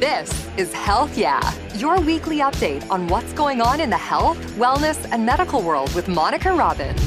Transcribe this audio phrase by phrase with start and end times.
[0.00, 1.40] This is Health Yeah,
[1.76, 6.06] your weekly update on what's going on in the health, wellness, and medical world with
[6.06, 7.00] Monica Robins.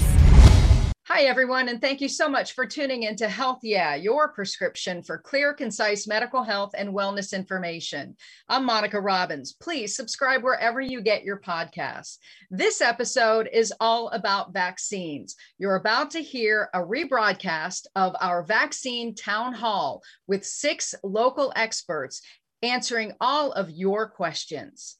[1.05, 5.19] Hi, everyone, and thank you so much for tuning into Health Yeah, your prescription for
[5.19, 8.15] clear, concise medical health and wellness information.
[8.47, 9.53] I'm Monica Robins.
[9.53, 12.17] Please subscribe wherever you get your podcasts.
[12.49, 15.35] This episode is all about vaccines.
[15.59, 22.23] You're about to hear a rebroadcast of our vaccine town hall with six local experts
[22.61, 24.98] answering all of your questions.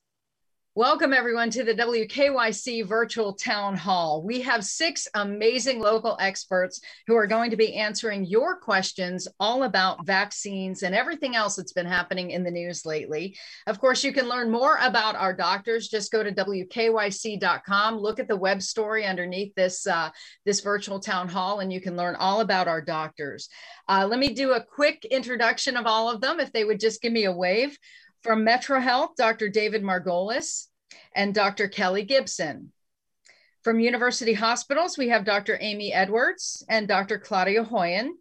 [0.80, 4.24] Welcome, everyone, to the WKYC Virtual Town Hall.
[4.24, 9.64] We have six amazing local experts who are going to be answering your questions all
[9.64, 13.36] about vaccines and everything else that's been happening in the news lately.
[13.68, 15.90] Of course, you can learn more about our doctors.
[15.90, 20.12] Just go to WKYC.com, look at the web story underneath this, uh,
[20.46, 23.50] this virtual town hall, and you can learn all about our doctors.
[23.90, 27.02] Uh, let me do a quick introduction of all of them, if they would just
[27.02, 27.77] give me a wave.
[28.22, 29.48] From Metro Health, Dr.
[29.48, 30.69] David Margolius
[31.13, 31.68] and Dr.
[31.68, 32.71] Kelly Gibson.
[33.63, 35.57] From University Hospitals, we have Dr.
[35.59, 37.20] Amy Edwards and Dr.
[37.20, 38.12] Claudia Hoyen.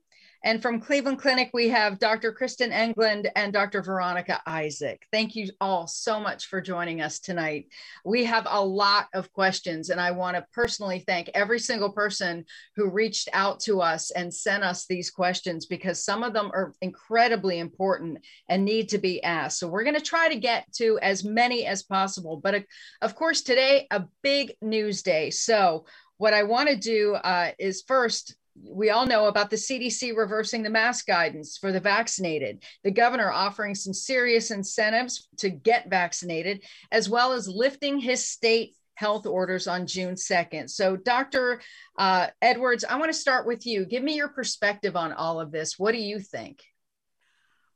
[0.44, 2.32] And from Cleveland Clinic, we have Dr.
[2.32, 3.82] Kristin Englund and Dr.
[3.82, 5.04] Veronica Isaac.
[5.12, 7.66] Thank you all so much for joining us tonight.
[8.04, 12.44] We have a lot of questions, and I want to personally thank every single person
[12.76, 16.72] who reached out to us and sent us these questions because some of them are
[16.82, 19.58] incredibly important and need to be asked.
[19.58, 22.36] So we're going to try to get to as many as possible.
[22.36, 22.60] But uh,
[23.02, 25.30] of course, today, a big news day.
[25.30, 30.16] So what I want to do uh, is first we all know about the CDC
[30.16, 35.90] reversing the mask guidance for the vaccinated, the governor offering some serious incentives to get
[35.90, 40.68] vaccinated, as well as lifting his state health orders on June 2nd.
[40.68, 41.60] So, Dr.
[41.96, 43.86] Uh, Edwards, I want to start with you.
[43.86, 45.78] Give me your perspective on all of this.
[45.78, 46.62] What do you think?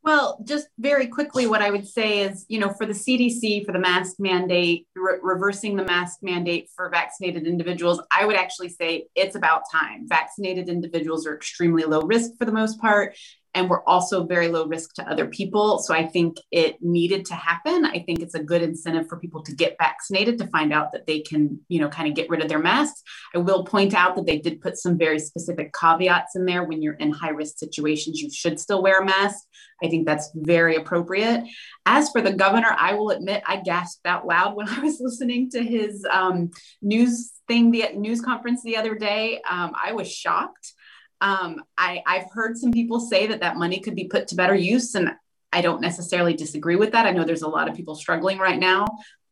[0.04, 3.70] Well, just very quickly, what I would say is, you know, for the CDC, for
[3.70, 9.06] the mask mandate, re- reversing the mask mandate for vaccinated individuals, I would actually say
[9.14, 10.08] it's about time.
[10.08, 13.14] Vaccinated individuals are extremely low risk for the most part
[13.54, 15.78] and we're also very low risk to other people.
[15.78, 17.84] So I think it needed to happen.
[17.84, 21.06] I think it's a good incentive for people to get vaccinated to find out that
[21.06, 23.02] they can, you know, kind of get rid of their masks.
[23.34, 26.64] I will point out that they did put some very specific caveats in there.
[26.64, 29.44] When you're in high risk situations, you should still wear a mask.
[29.82, 31.44] I think that's very appropriate.
[31.84, 35.50] As for the governor, I will admit I gasped out loud when I was listening
[35.50, 39.40] to his um, news thing, the news conference the other day.
[39.48, 40.72] Um, I was shocked.
[41.22, 44.56] Um, I, I've heard some people say that that money could be put to better
[44.56, 45.12] use, and
[45.52, 47.06] I don't necessarily disagree with that.
[47.06, 48.86] I know there's a lot of people struggling right now,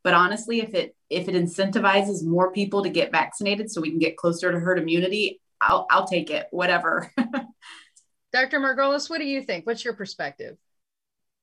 [0.04, 3.98] but honestly, if it if it incentivizes more people to get vaccinated, so we can
[3.98, 6.46] get closer to herd immunity, I'll I'll take it.
[6.52, 7.12] Whatever.
[8.32, 8.60] Dr.
[8.60, 9.66] Margolius, what do you think?
[9.66, 10.56] What's your perspective?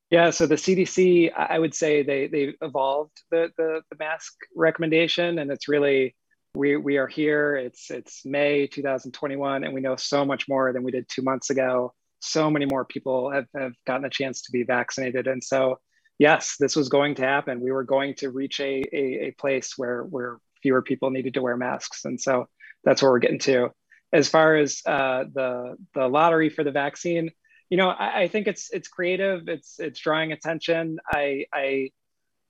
[0.09, 5.39] Yeah, so the CDC, I would say they they evolved the the, the mask recommendation,
[5.39, 6.15] and it's really
[6.57, 7.55] we we are here.
[7.55, 11.49] It's it's May 2021, and we know so much more than we did two months
[11.49, 11.93] ago.
[12.19, 15.79] So many more people have, have gotten a chance to be vaccinated, and so
[16.17, 17.61] yes, this was going to happen.
[17.61, 21.41] We were going to reach a a, a place where where fewer people needed to
[21.41, 22.47] wear masks, and so
[22.83, 23.69] that's where we're getting to.
[24.11, 27.29] As far as uh, the the lottery for the vaccine,
[27.69, 29.47] you know, I, I think it's it's creative.
[29.47, 30.97] It's it's drawing attention.
[31.07, 31.91] I I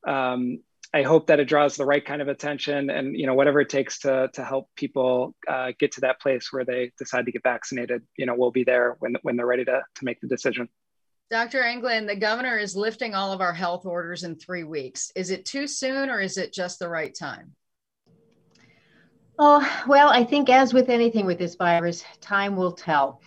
[0.07, 0.59] um,
[0.93, 3.69] I hope that it draws the right kind of attention and you know whatever it
[3.69, 7.43] takes to to help people uh, get to that place where they decide to get
[7.43, 8.03] vaccinated.
[8.17, 10.69] You know, we'll be there when when they're ready to to make the decision.
[11.29, 11.61] Dr.
[11.61, 15.11] Englund, the governor is lifting all of our health orders in three weeks.
[15.13, 17.53] Is it too soon or is it just the right time?
[19.37, 23.21] Oh, well, I think as with anything with this virus, time will tell.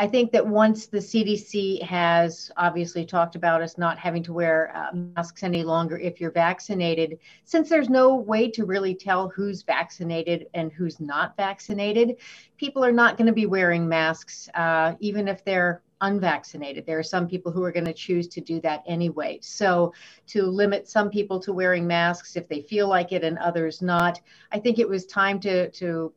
[0.00, 4.70] I think that once the CDC has obviously talked about us not having to wear
[4.72, 9.62] uh, masks any longer if you're vaccinated, since there's no way to really tell who's
[9.62, 12.16] vaccinated and who's not vaccinated,
[12.56, 16.86] people are not going to be wearing masks, uh, even if they're unvaccinated.
[16.86, 19.40] There are some people who are going to choose to do that anyway.
[19.42, 19.92] So,
[20.28, 24.20] to limit some people to wearing masks if they feel like it and others not,
[24.52, 26.12] I think it was time to to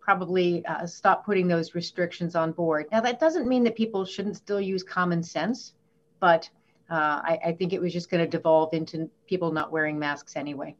[0.00, 2.86] probably uh, stop putting those restrictions on board.
[2.90, 5.74] Now, that doesn't mean that people shouldn't still use common sense,
[6.20, 6.48] but
[6.90, 10.34] uh, I, I, think it was just going to devolve into people not wearing masks
[10.34, 10.74] anyway.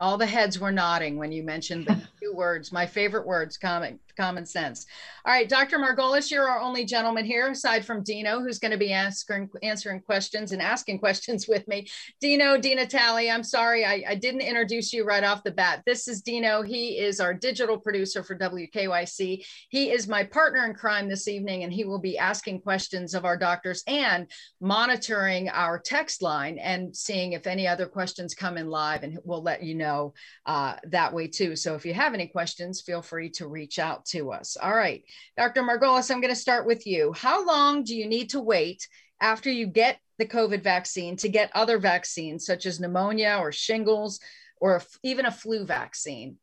[0.00, 4.00] All the heads were nodding when you mentioned the two words, my favorite words, common
[4.16, 4.86] common sense.
[5.24, 5.78] All right, Dr.
[5.78, 10.00] Margolius, you're our only gentleman here, aside from Dino, who's going to be answering answering
[10.00, 11.88] questions and asking questions with me.
[12.20, 15.82] Dino, Dina Talley, I'm sorry, I, I didn't introduce you right off the bat.
[15.86, 16.62] This is Dino.
[16.62, 19.44] He is our digital producer for WKYC.
[19.68, 23.24] He is my partner in crime this evening, and he will be asking questions of
[23.24, 24.30] our doctors and
[24.60, 29.42] monitoring our text line and seeing if any other questions come in live, and we'll
[29.42, 30.14] let you know
[30.46, 31.56] uh, that way too.
[31.56, 34.56] So if you have any questions, feel free to reach out to us.
[34.56, 35.02] All right,
[35.36, 35.62] Dr.
[35.62, 37.12] Margolius, I'm going to start with you.
[37.12, 38.86] How long do you need to wait
[39.20, 44.20] after you get the COVID vaccine to get other vaccines such as pneumonia or shingles
[44.60, 46.38] or even a flu vaccine?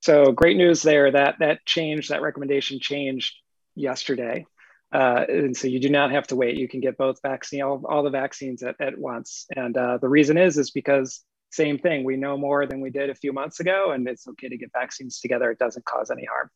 [0.00, 3.34] So great news there that that changed, that recommendation changed
[3.74, 4.46] yesterday.
[4.92, 6.56] Uh, and so you do not have to wait.
[6.56, 9.46] You can get both vaccine, all, all the vaccines at, at once.
[9.54, 12.04] And uh, the reason is, is because same thing.
[12.04, 14.70] We know more than we did a few months ago, and it's okay to get
[14.72, 15.50] vaccines together.
[15.50, 16.50] It doesn't cause any harm.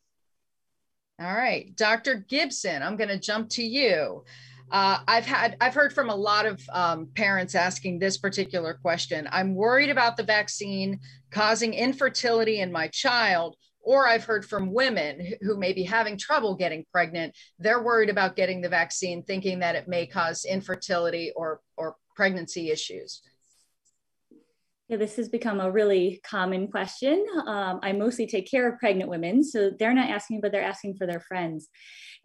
[1.21, 2.25] All right, Dr.
[2.27, 4.23] Gibson, I'm going to jump to you.
[4.71, 9.29] Uh, I've had I've heard from a lot of um, parents asking this particular question.
[9.31, 15.33] I'm worried about the vaccine causing infertility in my child, or I've heard from women
[15.41, 17.35] who may be having trouble getting pregnant.
[17.59, 22.71] They're worried about getting the vaccine, thinking that it may cause infertility or or pregnancy
[22.71, 23.21] issues.
[24.91, 27.25] Yeah, this has become a really common question.
[27.47, 30.97] Um, I mostly take care of pregnant women, so they're not asking, but they're asking
[30.97, 31.69] for their friends.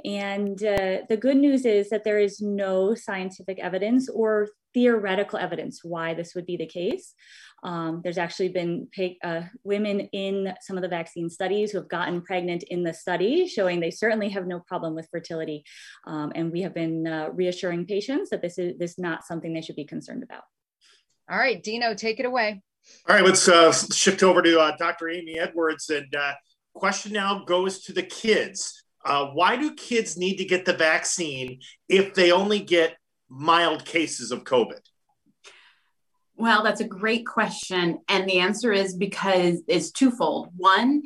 [0.05, 5.85] And uh, the good news is that there is no scientific evidence or theoretical evidence
[5.85, 7.15] why this would be the case.
[7.63, 8.89] Um, there's actually been
[9.23, 13.47] uh, women in some of the vaccine studies who have gotten pregnant in the study,
[13.47, 15.63] showing they certainly have no problem with fertility.
[16.05, 19.55] Um, and we have been uh, reassuring patients that this is, this is not something
[19.55, 20.43] they should be concerned about.
[21.29, 22.63] All right, Dino, take it away.
[23.09, 25.09] All right, let's uh, shift over to uh, Dr.
[25.09, 25.91] Amy Edwards.
[25.91, 26.35] And uh,
[26.75, 28.85] question now goes to the kids.
[29.05, 32.97] Uh, why do kids need to get the vaccine if they only get
[33.29, 34.81] mild cases of COVID?
[36.37, 37.99] Well, that's a great question.
[38.09, 40.51] And the answer is because it's twofold.
[40.57, 41.03] One,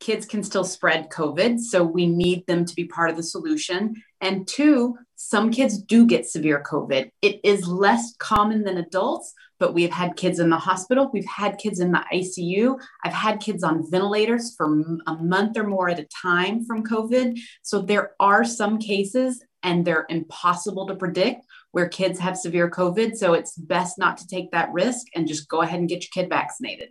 [0.00, 3.94] kids can still spread COVID, so we need them to be part of the solution.
[4.20, 7.10] And two, some kids do get severe COVID.
[7.22, 11.08] It is less common than adults, but we've had kids in the hospital.
[11.12, 12.80] We've had kids in the ICU.
[13.04, 14.66] I've had kids on ventilators for
[15.06, 17.38] a month or more at a time from COVID.
[17.62, 23.16] So there are some cases, and they're impossible to predict where kids have severe COVID.
[23.16, 26.10] So it's best not to take that risk and just go ahead and get your
[26.12, 26.88] kid vaccinated.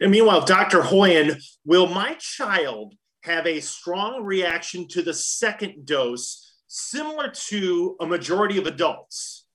[0.00, 0.82] And meanwhile, Dr.
[0.82, 2.94] Hoyen, will my child
[3.24, 9.46] have a strong reaction to the second dose similar to a majority of adults?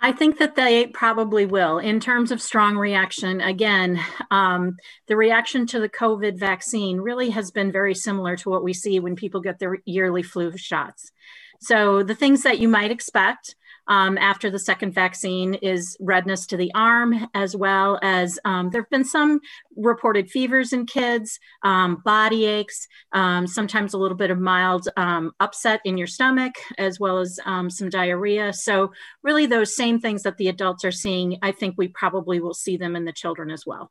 [0.00, 1.78] I think that they probably will.
[1.78, 3.98] In terms of strong reaction, again,
[4.30, 4.76] um,
[5.08, 9.00] the reaction to the COVID vaccine really has been very similar to what we see
[9.00, 11.12] when people get their yearly flu shots.
[11.60, 13.56] So, the things that you might expect
[13.88, 18.82] um, after the second vaccine is redness to the arm, as well as um, there
[18.82, 19.40] have been some
[19.76, 25.32] reported fevers in kids, um, body aches, um, sometimes a little bit of mild um,
[25.40, 28.52] upset in your stomach, as well as um, some diarrhea.
[28.52, 28.92] So,
[29.22, 32.76] really, those same things that the adults are seeing, I think we probably will see
[32.76, 33.90] them in the children as well.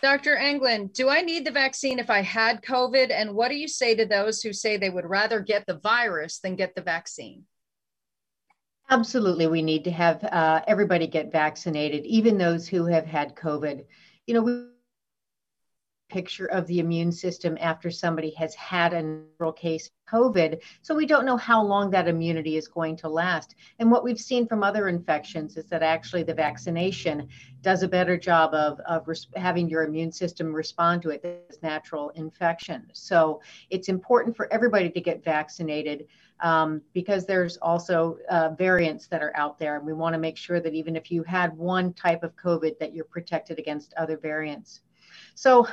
[0.00, 0.36] Dr.
[0.36, 3.10] Englund, do I need the vaccine if I had COVID?
[3.10, 6.38] And what do you say to those who say they would rather get the virus
[6.38, 7.44] than get the vaccine?
[8.90, 13.84] Absolutely, we need to have uh, everybody get vaccinated, even those who have had COVID.
[14.26, 14.68] You know, we
[16.08, 20.60] picture of the immune system after somebody has had a natural case of COVID.
[20.82, 23.54] So we don't know how long that immunity is going to last.
[23.78, 27.28] And what we've seen from other infections is that actually the vaccination
[27.60, 31.62] does a better job of, of res- having your immune system respond to it as
[31.62, 32.86] natural infection.
[32.94, 36.06] So it's important for everybody to get vaccinated
[36.40, 39.76] um, because there's also uh, variants that are out there.
[39.76, 42.78] And we want to make sure that even if you had one type of COVID,
[42.78, 44.80] that you're protected against other variants.
[45.34, 45.68] So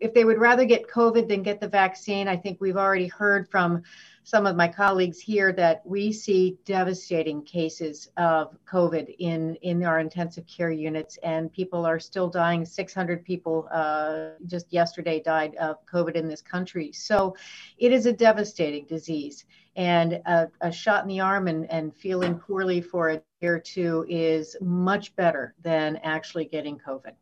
[0.00, 3.50] if they would rather get COVID than get the vaccine, I think we've already heard
[3.50, 3.82] from
[4.22, 9.98] some of my colleagues here that we see devastating cases of COVID in, in our
[9.98, 12.64] intensive care units, and people are still dying.
[12.64, 16.92] 600 people uh, just yesterday died of COVID in this country.
[16.92, 17.36] So
[17.78, 19.44] it is a devastating disease.
[19.80, 23.60] And a, a shot in the arm and, and feeling poorly for a year or
[23.60, 27.12] two is much better than actually getting COVID.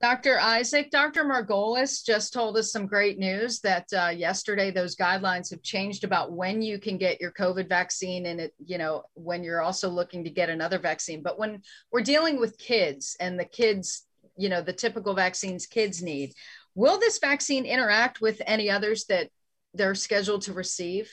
[0.00, 0.38] Dr.
[0.38, 1.24] Isaac, Dr.
[1.24, 6.32] Margolius just told us some great news that uh, yesterday those guidelines have changed about
[6.32, 10.22] when you can get your COVID vaccine and it, you know, when you're also looking
[10.24, 11.20] to get another vaccine.
[11.20, 14.06] But when we're dealing with kids and the kids,
[14.38, 16.32] you know, the typical vaccines kids need,
[16.74, 19.28] Will this vaccine interact with any others that
[19.74, 21.10] they're scheduled to receive?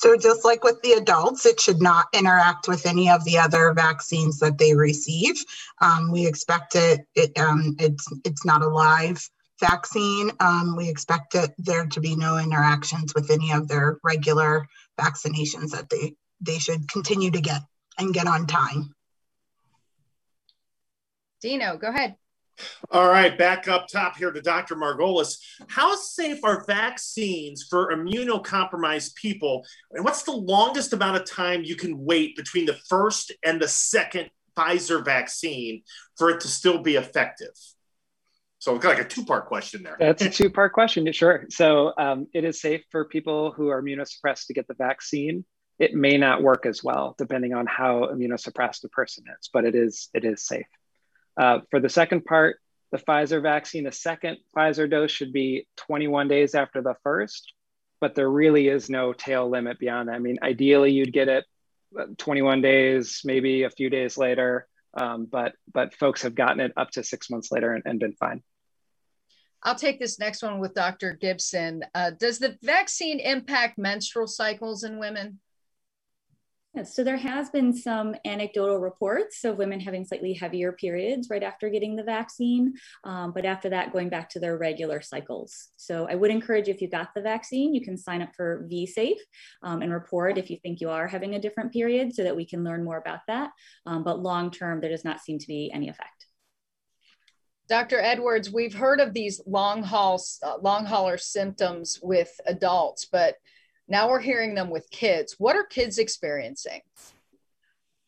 [0.00, 3.74] So just like with the adults, it should not interact with any of the other
[3.74, 5.44] vaccines that they receive.
[5.82, 9.22] Um, we expect it, it um, it's, it's not a live
[9.60, 10.30] vaccine.
[10.40, 14.66] Um, we expect it, there to be no interactions with any of their regular
[14.98, 17.60] vaccinations that they, they should continue to get
[17.98, 18.94] and get on time.
[21.42, 22.16] Dino, go ahead.
[22.90, 24.76] All right, back up top here to Dr.
[24.76, 25.38] Margolius.
[25.68, 29.64] How safe are vaccines for immunocompromised people?
[29.92, 33.68] And what's the longest amount of time you can wait between the first and the
[33.68, 35.82] second Pfizer vaccine
[36.16, 37.52] for it to still be effective?
[38.58, 39.96] So it's like a two-part question there.
[39.98, 41.46] That's a two-part question, sure.
[41.48, 45.46] So um, it is safe for people who are immunosuppressed to get the vaccine.
[45.78, 49.74] It may not work as well, depending on how immunosuppressed the person is, but it
[49.74, 50.66] is it is safe.
[51.40, 52.58] Uh, for the second part,
[52.92, 57.54] the Pfizer vaccine, the second Pfizer dose should be 21 days after the first,
[57.98, 60.16] but there really is no tail limit beyond that.
[60.16, 61.46] I mean, ideally, you'd get it
[61.98, 66.74] uh, 21 days, maybe a few days later, um, but but folks have gotten it
[66.76, 68.42] up to six months later and, and been fine.
[69.62, 71.14] I'll take this next one with Dr.
[71.14, 71.84] Gibson.
[71.94, 75.40] Uh, does the vaccine impact menstrual cycles in women?
[76.84, 81.68] So there has been some anecdotal reports of women having slightly heavier periods right after
[81.68, 85.70] getting the vaccine, um, but after that going back to their regular cycles.
[85.76, 89.18] So I would encourage if you got the vaccine, you can sign up for VSafe
[89.62, 92.46] um, and report if you think you are having a different period so that we
[92.46, 93.50] can learn more about that.
[93.84, 96.26] Um, but long term, there does not seem to be any effect.
[97.68, 98.00] Dr.
[98.00, 103.36] Edwards, we've heard of these long haul, uh, long hauler symptoms with adults, but
[103.90, 105.34] now we're hearing them with kids.
[105.38, 106.80] What are kids experiencing?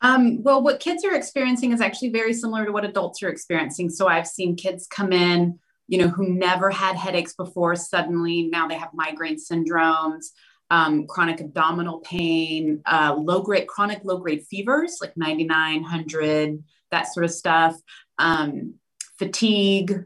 [0.00, 3.90] Um, well, what kids are experiencing is actually very similar to what adults are experiencing.
[3.90, 5.58] So I've seen kids come in,
[5.88, 10.26] you know, who never had headaches before, suddenly now they have migraine syndromes,
[10.70, 17.12] um, chronic abdominal pain, uh, low grade, chronic low grade fevers like 99, 100, that
[17.12, 17.76] sort of stuff,
[18.18, 18.74] um,
[19.18, 20.04] fatigue,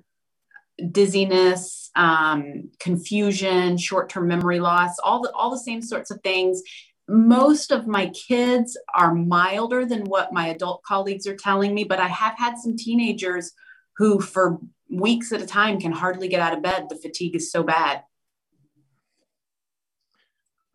[0.91, 6.63] dizziness, um, confusion, short-term memory loss, all the all the same sorts of things.
[7.09, 12.01] Most of my kids are milder than what my adult colleagues are telling me, but
[12.01, 13.53] I have had some teenagers
[13.97, 14.59] who, for
[14.91, 16.89] weeks at a time, can hardly get out of bed.
[16.89, 18.03] The fatigue is so bad.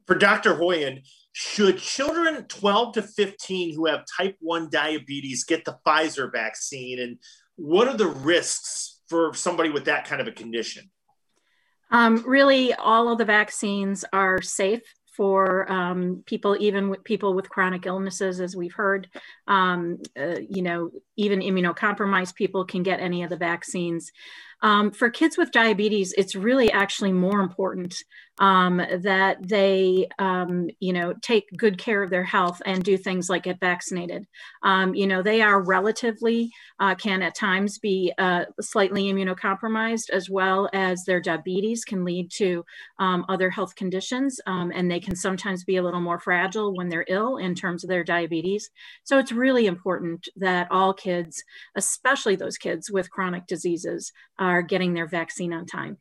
[0.07, 0.55] For Dr.
[0.55, 1.03] Hoyen,
[1.33, 6.99] should children 12 to 15 who have type 1 diabetes get the Pfizer vaccine?
[6.99, 7.17] And
[7.55, 10.89] what are the risks for somebody with that kind of a condition?
[11.91, 14.81] Um, really, all of the vaccines are safe
[15.17, 19.09] for um, people, even with people with chronic illnesses, as we've heard.
[19.47, 20.91] Um, uh, you know,
[21.21, 24.11] even immunocompromised people can get any of the vaccines.
[24.63, 27.95] Um, for kids with diabetes, it's really actually more important
[28.41, 33.29] um, that they, um, you know, take good care of their health and do things
[33.29, 34.25] like get vaccinated.
[34.63, 40.29] Um, you know, they are relatively, uh, can at times be uh, slightly immunocompromised, as
[40.29, 42.65] well as their diabetes can lead to
[42.97, 46.89] um, other health conditions, um, and they can sometimes be a little more fragile when
[46.89, 48.71] they're ill in terms of their diabetes.
[49.03, 51.10] So it's really important that all kids,
[51.75, 55.97] especially those kids with chronic diseases, are getting their vaccine on time.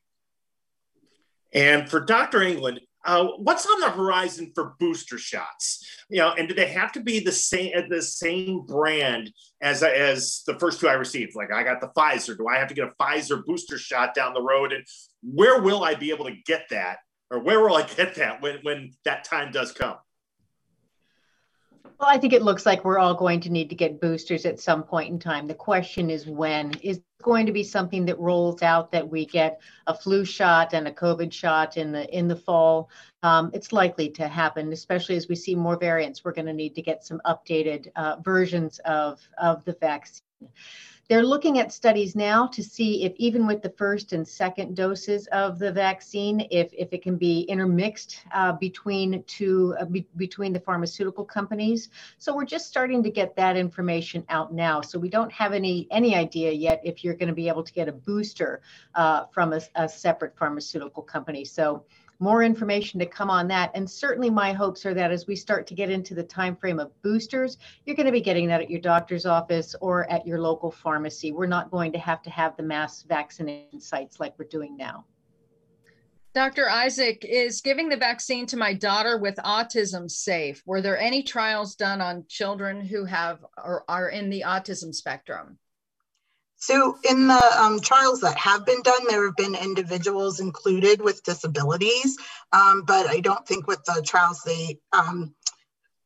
[1.53, 2.41] And for Dr.
[2.41, 6.05] Englund, uh, what's on the horizon for booster shots?
[6.11, 10.43] You know, and do they have to be the same the same brand as as
[10.47, 11.35] the first two I received?
[11.35, 12.37] Like I got the Pfizer.
[12.37, 14.73] Do I have to get a Pfizer booster shot down the road?
[14.73, 14.85] And
[15.23, 16.99] where will I be able to get that,
[17.31, 19.97] or where will I get that when when that time does come?
[22.01, 24.59] Well, I think it looks like we're all going to need to get boosters at
[24.59, 25.47] some point in time.
[25.47, 26.73] The question is when.
[26.81, 30.89] Is going to be something that rolls out that we get a flu shot and
[30.89, 32.89] a COVID shot in the in the fall?
[33.23, 36.25] Um, it's likely to happen, especially as we see more variants.
[36.25, 40.23] We're going to need to get some updated uh, versions of of the vaccine.
[41.11, 45.27] They're looking at studies now to see if even with the first and second doses
[45.33, 50.53] of the vaccine, if, if it can be intermixed uh, between two uh, be, between
[50.53, 51.89] the pharmaceutical companies.
[52.19, 54.83] So we're just starting to get that information out now.
[54.83, 57.73] So we don't have any any idea yet if you're going to be able to
[57.73, 58.61] get a booster
[58.95, 61.45] uh, from a, a separate pharmaceutical company.
[61.45, 61.87] So
[62.21, 63.71] more information to come on that.
[63.75, 66.79] And certainly my hopes are that as we start to get into the time frame
[66.79, 70.39] of boosters, you're going to be getting that at your doctor's office or at your
[70.39, 71.33] local pharmacy.
[71.33, 75.07] We're not going to have to have the mass vaccination sites like we're doing now.
[76.33, 76.69] Dr.
[76.69, 80.63] Isaac, is giving the vaccine to my daughter with autism safe?
[80.65, 85.59] Were there any trials done on children who have or are in the autism spectrum?
[86.61, 91.25] So in the um, trials that have been done, there have been individuals included with
[91.25, 92.19] disabilities,
[92.53, 95.35] um, but I don't think with the trials they um,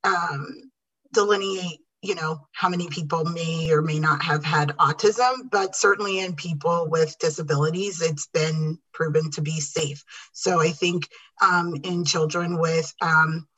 [0.04, 0.70] um,
[1.12, 6.20] delineate, you know, how many people may or may not have had autism, but certainly
[6.20, 10.04] in people with disabilities, it's been proven to be safe.
[10.32, 11.08] So I think
[11.42, 13.48] um, in children with um,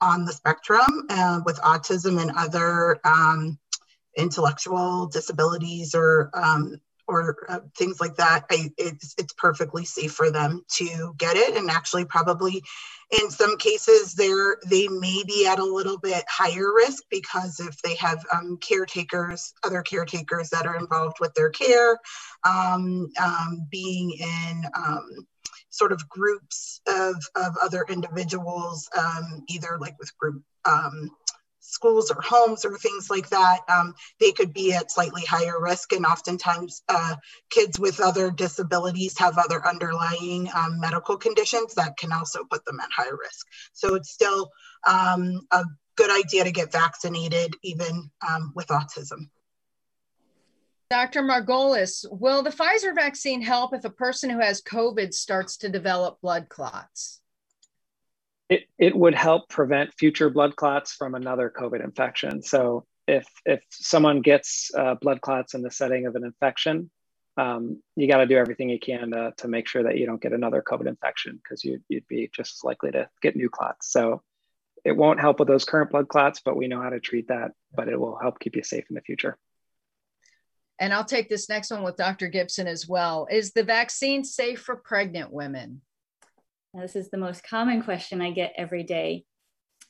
[0.00, 3.00] on the spectrum uh, with autism and other
[4.16, 10.30] intellectual disabilities or um, or uh, things like that, I, it's, it's perfectly safe for
[10.30, 11.56] them to get it.
[11.56, 12.62] And actually, probably
[13.10, 17.82] in some cases, they're they may be at a little bit higher risk because if
[17.82, 21.98] they have um, caretakers, other caretakers that are involved with their care,
[22.44, 25.26] um, um being in um,
[25.70, 30.42] sort of groups of, of other individuals, um, either like with group
[31.70, 35.92] schools or homes or things like that, um, they could be at slightly higher risk.
[35.92, 37.16] And oftentimes, uh,
[37.50, 42.80] kids with other disabilities have other underlying um, medical conditions that can also put them
[42.80, 43.46] at higher risk.
[43.72, 44.50] So it's still
[44.86, 45.64] um, a
[45.96, 49.28] good idea to get vaccinated, even um, with autism.
[50.90, 51.22] Dr.
[51.22, 56.20] Margolius, will the Pfizer vaccine help if a person who has COVID starts to develop
[56.20, 57.20] blood clots?
[58.50, 62.42] It, it would help prevent future blood clots from another COVID infection.
[62.42, 66.90] So if, if someone gets uh, blood clots in the setting of an infection,
[67.36, 70.20] um, you got to do everything you can to, to make sure that you don't
[70.20, 73.92] get another COVID infection because you, you'd be just as likely to get new clots.
[73.92, 74.20] So
[74.84, 77.52] it won't help with those current blood clots, but we know how to treat that,
[77.72, 79.38] but it will help keep you safe in the future.
[80.80, 82.26] And I'll take this next one with Dr.
[82.28, 83.28] Gibson as well.
[83.30, 85.82] Is the vaccine safe for pregnant women?
[86.72, 89.24] Now, this is the most common question I get every day.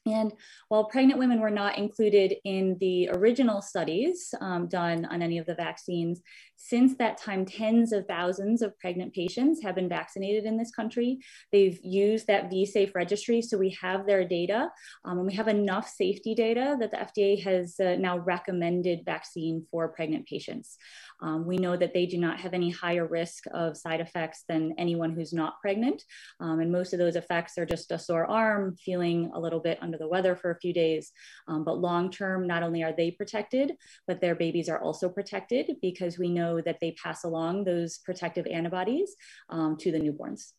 [0.06, 0.32] And
[0.68, 5.44] while pregnant women were not included in the original studies um, done on any of
[5.44, 6.22] the vaccines,
[6.56, 11.18] since that time, tens of thousands of pregnant patients have been vaccinated in this country.
[11.52, 14.70] They've used that VSafe registry, so we have their data,
[15.04, 19.66] um, and we have enough safety data that the FDA has uh, now recommended vaccine
[19.70, 20.78] for pregnant patients.
[21.22, 24.74] Um, we know that they do not have any higher risk of side effects than
[24.78, 26.02] anyone who's not pregnant.
[26.40, 29.78] Um, and most of those effects are just a sore arm, feeling a little bit
[29.80, 31.12] under the weather for a few days.
[31.48, 33.72] Um, but long term, not only are they protected,
[34.06, 38.46] but their babies are also protected because we know that they pass along those protective
[38.46, 39.14] antibodies
[39.48, 40.52] um, to the newborns.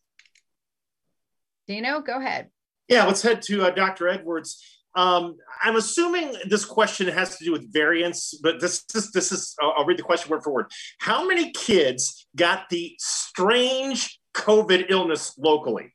[1.66, 2.50] Dino, go ahead.
[2.88, 4.08] Yeah, let's head to uh, Dr.
[4.08, 4.81] Edwards.
[4.94, 9.54] Um, I'm assuming this question has to do with variants, but this is this is
[9.62, 10.70] I'll read the question word for word.
[10.98, 15.94] How many kids got the strange COVID illness locally?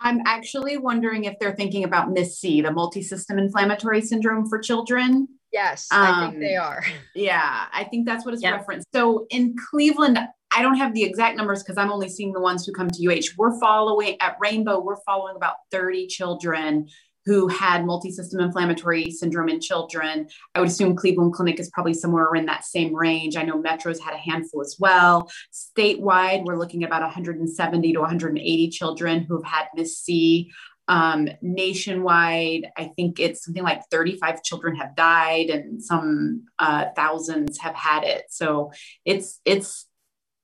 [0.00, 5.26] I'm actually wondering if they're thinking about MIS-C, the multi-system inflammatory syndrome for children.
[5.52, 6.84] Yes, um, I think they um, are.
[7.14, 8.52] Yeah, I think that's what it's yeah.
[8.52, 8.86] referenced.
[8.94, 10.18] So in Cleveland,
[10.54, 13.06] I don't have the exact numbers because I'm only seeing the ones who come to
[13.06, 13.34] UH.
[13.36, 16.88] We're following at Rainbow, we're following about 30 children
[17.28, 20.26] who had multi-system inflammatory syndrome in children.
[20.54, 23.36] I would assume Cleveland Clinic is probably somewhere in that same range.
[23.36, 25.30] I know Metro's had a handful as well.
[25.52, 30.50] Statewide, we're looking at about 170 to 180 children who have had MIS-C.
[30.88, 37.58] Um, nationwide, I think it's something like 35 children have died and some uh, thousands
[37.58, 38.24] have had it.
[38.30, 38.72] So
[39.04, 39.86] it's it's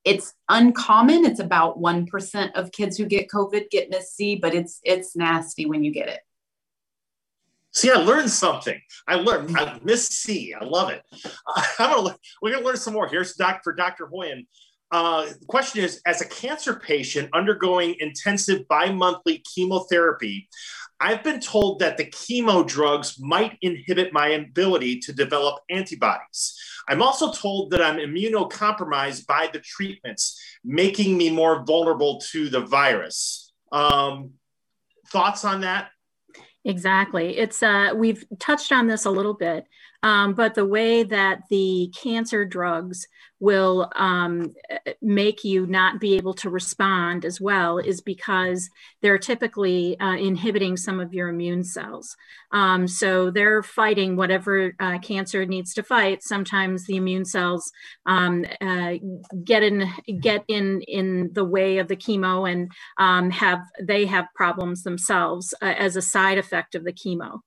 [0.05, 1.25] it's uncommon.
[1.25, 5.65] It's about one percent of kids who get COVID get MIS-C, but it's it's nasty
[5.65, 6.21] when you get it.
[7.75, 8.81] See, I learned something.
[9.09, 9.57] I learned.
[9.59, 10.55] I MIS-C.
[10.55, 11.03] I love it.
[11.25, 12.17] Uh, I'm gonna.
[12.41, 13.09] We're gonna learn some more.
[13.09, 14.07] Here's doc for Dr.
[14.07, 14.47] Hoyen.
[14.93, 20.49] Uh, the question is: As a cancer patient undergoing intensive bi-monthly chemotherapy,
[21.01, 26.57] I've been told that the chemo drugs might inhibit my ability to develop antibodies.
[26.89, 32.61] I'm also told that I'm immunocompromised by the treatments, making me more vulnerable to the
[32.61, 33.53] virus.
[33.73, 34.35] Um,
[35.09, 35.91] thoughts on that?
[36.65, 37.37] Exactly.
[37.37, 39.67] It's uh, we've touched on this a little bit,
[40.05, 43.09] um, but the way that the cancer drugs
[43.41, 44.55] will um,
[45.01, 48.69] make you not be able to respond as well is because
[49.01, 52.17] they're typically uh, inhibiting some of your immune cells.
[52.53, 56.23] Um, so they're fighting whatever uh, cancer needs to fight.
[56.23, 57.73] Sometimes the immune cells
[58.05, 58.95] um, uh,
[59.43, 59.91] get in
[60.21, 65.55] get in in the way of the chemo and um, have they have problems themselves
[65.63, 67.41] uh, as a side effect of the chemo.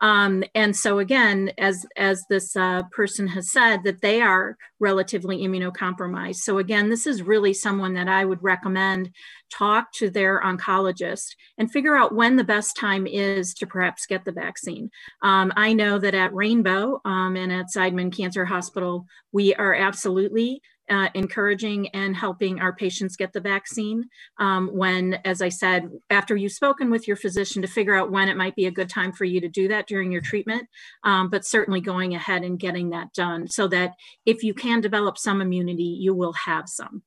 [0.00, 5.38] Um, and so again, as, as this uh, person has said, that they are relatively
[5.38, 6.36] immunocompromised.
[6.36, 9.10] So again, this is really someone that I would recommend
[9.50, 14.24] talk to their oncologist and figure out when the best time is to perhaps get
[14.24, 14.90] the vaccine.
[15.22, 20.62] Um, I know that at Rainbow um, and at Seidman Cancer Hospital, we are absolutely
[20.90, 26.36] uh, encouraging and helping our patients get the vaccine um, when, as I said, after
[26.36, 29.12] you've spoken with your physician to figure out when it might be a good time
[29.12, 30.68] for you to do that during your treatment,
[31.04, 33.92] um, but certainly going ahead and getting that done so that
[34.26, 37.02] if you can develop some immunity, you will have some.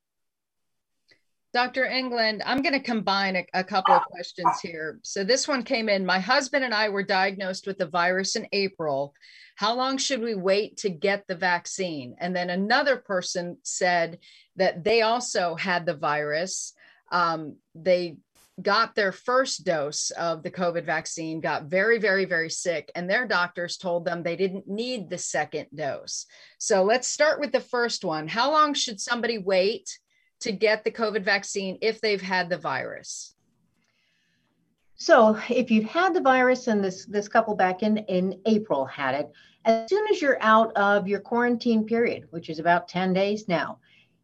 [1.54, 1.86] Dr.
[1.86, 5.00] Englund, I'm going to combine a, a, couple of questions here.
[5.04, 6.06] So this one came in.
[6.06, 9.14] My husband and I were diagnosed with the virus in April.
[9.62, 12.16] How long should we wait to get the vaccine?
[12.18, 14.18] And then another person said
[14.56, 16.74] that they also had the virus.
[17.12, 18.18] Um, they
[18.60, 23.28] got their first dose of the COVID vaccine, got very, very, very sick, and their
[23.28, 26.26] doctors told them they didn't need the second dose.
[26.58, 28.28] So let's start with the first one.
[28.28, 30.00] How long should somebody wait?
[30.40, 33.36] to get the COVID vaccine if they've had the virus?
[35.02, 39.16] So if you've had the virus and this, this couple back in, in April had
[39.16, 39.32] it,
[39.66, 43.80] as soon as you're out of your quarantine period, which is about 10 days now,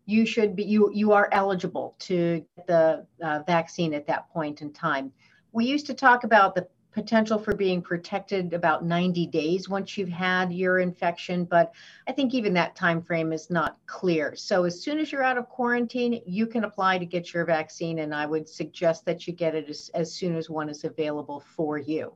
[0.06, 4.62] you should be, you, you are eligible to get the uh, vaccine at that point
[4.62, 5.12] in time.
[5.52, 10.10] We used to talk about the potential for being protected about 90 days once you've
[10.10, 11.72] had your infection but
[12.08, 15.38] i think even that time frame is not clear so as soon as you're out
[15.38, 19.34] of quarantine you can apply to get your vaccine and i would suggest that you
[19.34, 22.12] get it as, as soon as one is available for you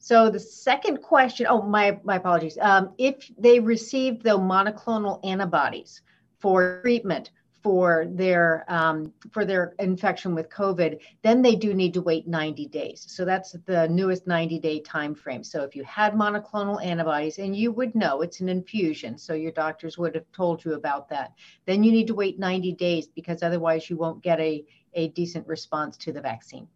[0.00, 2.58] so the second question, oh, my, my apologies.
[2.60, 6.02] Um, if they received the monoclonal antibodies
[6.40, 7.30] for treatment
[7.64, 12.66] for their um, for their infection with COVID, then they do need to wait 90
[12.66, 13.06] days.
[13.08, 15.42] So that's the newest 90 day time frame.
[15.42, 19.50] So if you had monoclonal antibodies, and you would know it's an infusion, so your
[19.50, 21.32] doctors would have told you about that,
[21.64, 25.46] then you need to wait 90 days because otherwise you won't get a, a decent
[25.46, 26.68] response to the vaccine.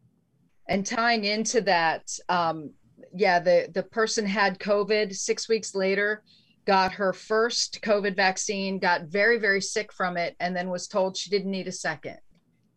[0.68, 2.70] And tying into that, um,
[3.14, 6.22] yeah, the the person had COVID six weeks later
[6.68, 11.16] got her first COVID vaccine, got very, very sick from it, and then was told
[11.16, 12.18] she didn't need a second.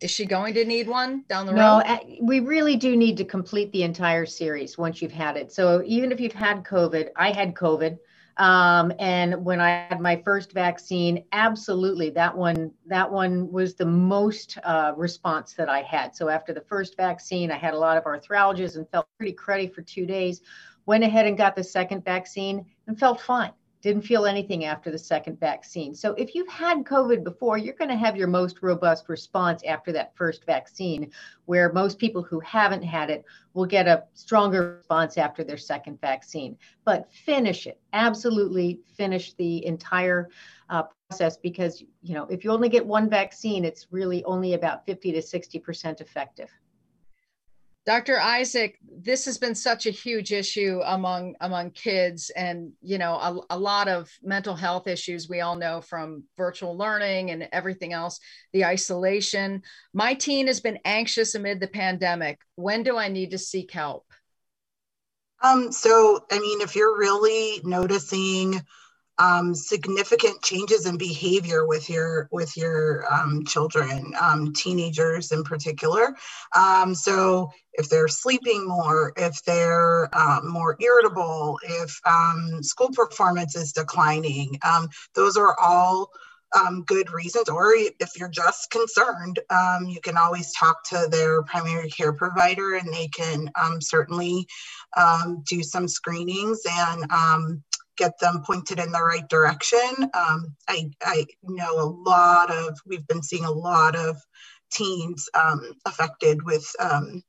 [0.00, 1.84] Is she going to need one down the no, road?
[1.86, 5.52] No, we really do need to complete the entire series once you've had it.
[5.52, 7.98] So even if you've had COVID, I had COVID.
[8.38, 13.84] Um, and when I had my first vaccine, absolutely, that one that one was the
[13.84, 16.16] most uh, response that I had.
[16.16, 19.70] So after the first vaccine, I had a lot of arthralgias and felt pretty cruddy
[19.70, 20.40] for two days.
[20.86, 24.98] Went ahead and got the second vaccine and felt fine didn't feel anything after the
[24.98, 25.92] second vaccine.
[25.94, 29.90] So if you've had COVID before, you're going to have your most robust response after
[29.92, 31.10] that first vaccine,
[31.46, 36.00] where most people who haven't had it will get a stronger response after their second
[36.00, 36.56] vaccine.
[36.84, 40.30] But finish it, absolutely finish the entire
[40.70, 44.86] uh, process because, you know, if you only get one vaccine, it's really only about
[44.86, 46.50] 50 to 60% effective.
[47.84, 48.20] Dr.
[48.20, 53.56] Isaac, this has been such a huge issue among among kids, and you know a,
[53.56, 55.28] a, lot of mental health issues.
[55.28, 58.20] We all know from virtual learning and everything else,
[58.52, 59.62] the isolation.
[59.92, 62.38] My teen has been anxious amid the pandemic.
[62.54, 64.06] When do I need to seek help?
[65.42, 68.62] Um, so, I mean, if you're really noticing
[69.22, 76.16] um, significant changes in behavior with your with your um, children, um, teenagers in particular.
[76.56, 83.54] Um, so if they're sleeping more, if they're um, more irritable, if um, school performance
[83.54, 84.58] is declining,
[85.14, 86.10] those are all
[86.86, 89.38] good reasons, or if you're just concerned,
[89.86, 93.48] you can always talk to their primary care provider and they can
[93.80, 94.46] certainly
[95.44, 97.62] do some screenings and
[98.02, 100.10] get them pointed in the right direction.
[100.14, 104.16] Um, I, I know a lot of, we've been seeing a lot of
[104.72, 107.22] teens um, affected with um,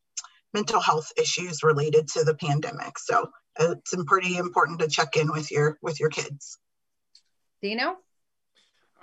[0.52, 2.98] mental health issues related to the pandemic.
[2.98, 6.58] So it's pretty important to check in with your with your kids.
[7.62, 7.98] Dino?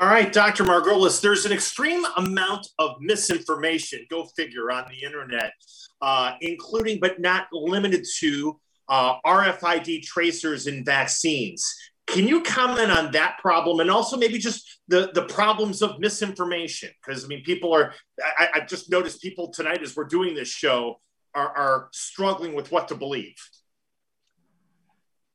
[0.00, 0.64] All right, Dr.
[0.64, 5.52] Margolius, there's an extreme amount of misinformation, go figure, on the internet,
[6.00, 8.59] uh, including but not limited to
[8.90, 11.64] uh, RFID tracers in vaccines.
[12.07, 16.90] Can you comment on that problem and also maybe just the, the problems of misinformation?
[17.00, 21.00] Because I mean, people are, I, just noticed people tonight as we're doing this show
[21.37, 23.37] are, are struggling with what to believe.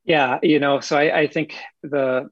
[0.04, 2.30] Yeah, you know, so I, I think the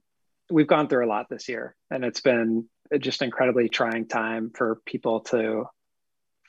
[0.52, 2.68] we've gone through a lot this year and it's been
[3.00, 5.66] just incredibly trying time for people to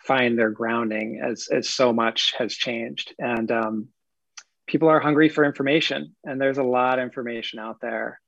[0.04, 3.88] find their grounding as as so much has changed and um,
[4.66, 8.20] people are hungry for information, and there's a lot of information out there.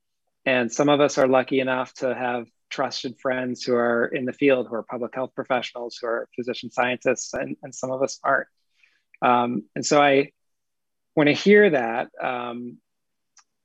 [0.44, 4.32] And some of us are lucky enough to have trusted friends who are in the
[4.32, 8.20] field, who are public health professionals, who are physician scientists, and, and some of us
[8.22, 8.48] aren't.
[9.22, 10.32] Um, and so I,
[11.14, 12.78] when I hear that, um,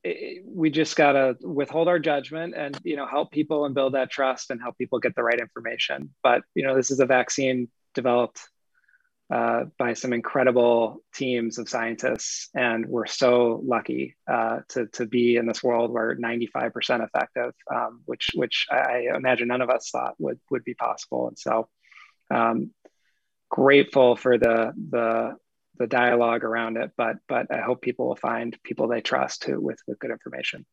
[0.03, 4.10] it, we just gotta withhold our judgment and you know help people and build that
[4.10, 6.13] trust and help people get the right information.
[6.23, 8.39] But you know, this is a vaccine developed
[9.32, 12.50] uh, by some incredible teams of scientists.
[12.54, 18.02] And we're so lucky uh, to, to be in this world where 95% effective, um,
[18.06, 21.30] which, which I imagine none of us thought would, would be possible.
[21.30, 21.70] And so
[22.30, 22.72] um,
[23.50, 25.38] grateful for the, the,
[25.78, 29.62] the dialogue around it, but, but I hope people will find people they trust who,
[29.62, 30.65] with, with good information.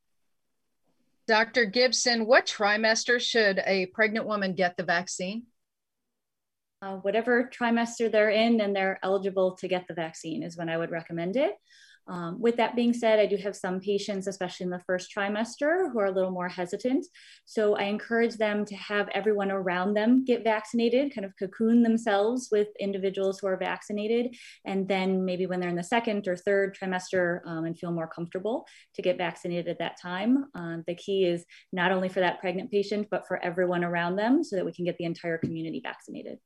[1.28, 1.66] Dr.
[1.66, 5.44] Gibson, what trimester should a pregnant woman get the vaccine?
[6.82, 10.76] Uh, whatever trimester they're in and they're eligible to get the vaccine is when I
[10.76, 11.54] would recommend it.
[12.08, 15.92] Um, with that being said, I do have some patients, especially in the first trimester,
[15.92, 17.06] who are a little more hesitant.
[17.44, 22.48] So I encourage them to have everyone around them get vaccinated, kind of cocoon themselves
[22.50, 24.34] with individuals who are vaccinated.
[24.64, 28.08] And then maybe when they're in the second or third trimester um, and feel more
[28.08, 30.46] comfortable to get vaccinated at that time.
[30.54, 34.42] Um, the key is not only for that pregnant patient, but for everyone around them
[34.42, 36.38] so that we can get the entire community vaccinated.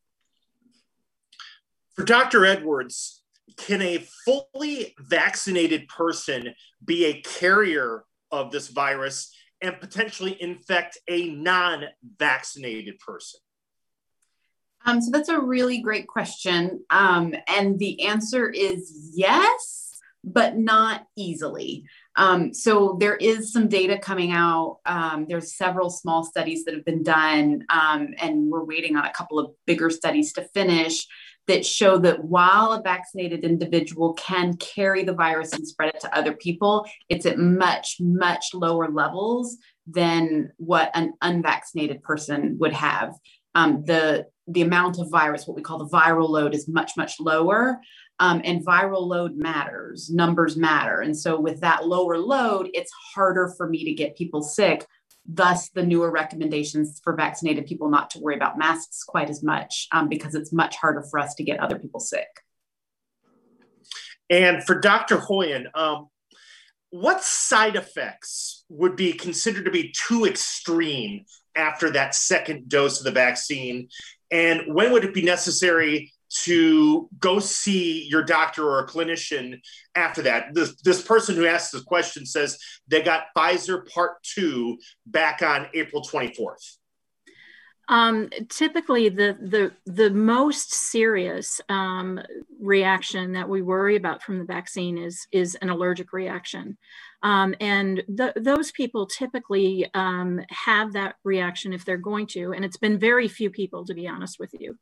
[1.94, 2.46] For Dr.
[2.46, 3.22] Edwards,
[3.56, 11.28] can a fully vaccinated person be a carrier of this virus and potentially infect a
[11.30, 11.84] non
[12.18, 13.40] vaccinated person?
[14.84, 16.84] Um, so that's a really great question.
[16.90, 21.84] Um, and the answer is yes, but not easily.
[22.16, 24.80] Um, so there is some data coming out.
[24.86, 29.12] Um, there's several small studies that have been done, um, and we're waiting on a
[29.12, 31.06] couple of bigger studies to finish
[31.48, 36.16] that show that while a vaccinated individual can carry the virus and spread it to
[36.16, 43.14] other people, it's at much, much lower levels than what an unvaccinated person would have.
[43.54, 47.20] Um, the the amount of virus, what we call the viral load, is much, much
[47.20, 47.78] lower.
[48.18, 51.00] Um, and viral load matters, numbers matter.
[51.00, 54.86] And so, with that lower load, it's harder for me to get people sick
[55.26, 59.88] thus the newer recommendations for vaccinated people not to worry about masks quite as much
[59.92, 62.28] um, because it's much harder for us to get other people sick.
[64.28, 65.18] And for Dr.
[65.18, 66.08] Hoyen, um,
[66.90, 73.04] what side effects would be considered to be too extreme after that second dose of
[73.04, 73.88] the vaccine?
[74.30, 76.11] And when would it be necessary
[76.44, 79.60] to go see your doctor or a clinician
[79.94, 80.54] after that.
[80.54, 85.68] This, this person who asked the question says they got Pfizer part two back on
[85.74, 86.76] April 24th.
[87.88, 92.20] Um, typically, the, the, the most serious um,
[92.60, 96.78] reaction that we worry about from the vaccine is, is an allergic reaction.
[97.22, 102.64] Um, and th- those people typically um, have that reaction if they're going to, and
[102.64, 104.76] it's been very few people, to be honest with you.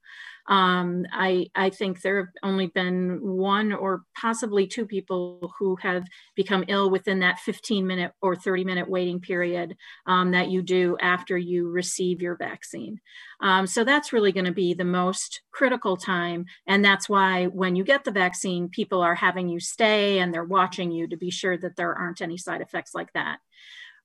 [0.46, 6.06] Um, I, I think there have only been one or possibly two people who have
[6.34, 9.76] become ill within that 15 minute or 30 minute waiting period
[10.06, 13.00] um, that you do after you receive your vaccine.
[13.40, 16.44] Um, so that's really going to be the most critical time.
[16.66, 20.44] And that's why when you get the vaccine, people are having you stay and they're
[20.44, 23.38] watching you to be sure that there aren't any side effects like that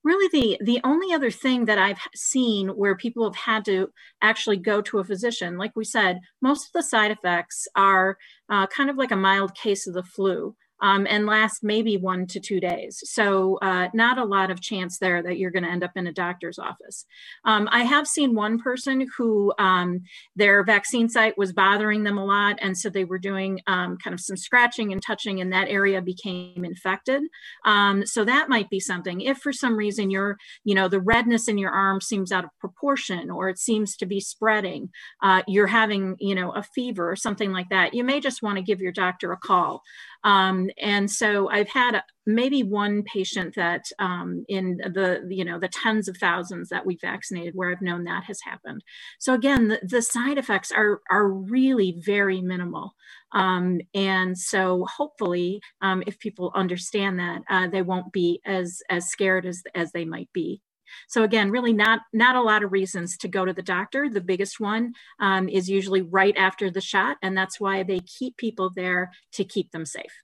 [0.06, 3.90] really the the only other thing that i've seen where people have had to
[4.22, 8.16] actually go to a physician like we said most of the side effects are
[8.48, 12.26] uh, kind of like a mild case of the flu um, and last maybe one
[12.26, 13.02] to two days.
[13.04, 16.06] So uh, not a lot of chance there that you're going to end up in
[16.06, 17.06] a doctor's office.
[17.44, 20.02] Um, I have seen one person who um,
[20.34, 24.14] their vaccine site was bothering them a lot, and so they were doing um, kind
[24.14, 27.22] of some scratching and touching, and that area became infected.
[27.64, 29.20] Um, so that might be something.
[29.20, 32.50] If for some reason you're, you know, the redness in your arm seems out of
[32.60, 34.90] proportion, or it seems to be spreading,
[35.22, 38.56] uh, you're having, you know, a fever or something like that, you may just want
[38.56, 39.82] to give your doctor a call.
[40.24, 45.68] Um, and so I've had maybe one patient that um, in the, you know, the
[45.68, 48.82] tens of thousands that we've vaccinated where I've known that has happened.
[49.18, 52.94] So again, the, the side effects are, are really very minimal.
[53.32, 59.08] Um, and so hopefully um, if people understand that, uh, they won't be as, as
[59.08, 60.62] scared as, as they might be.
[61.08, 64.08] So again, really not, not a lot of reasons to go to the doctor.
[64.08, 68.36] The biggest one um, is usually right after the shot, and that's why they keep
[68.36, 70.22] people there to keep them safe.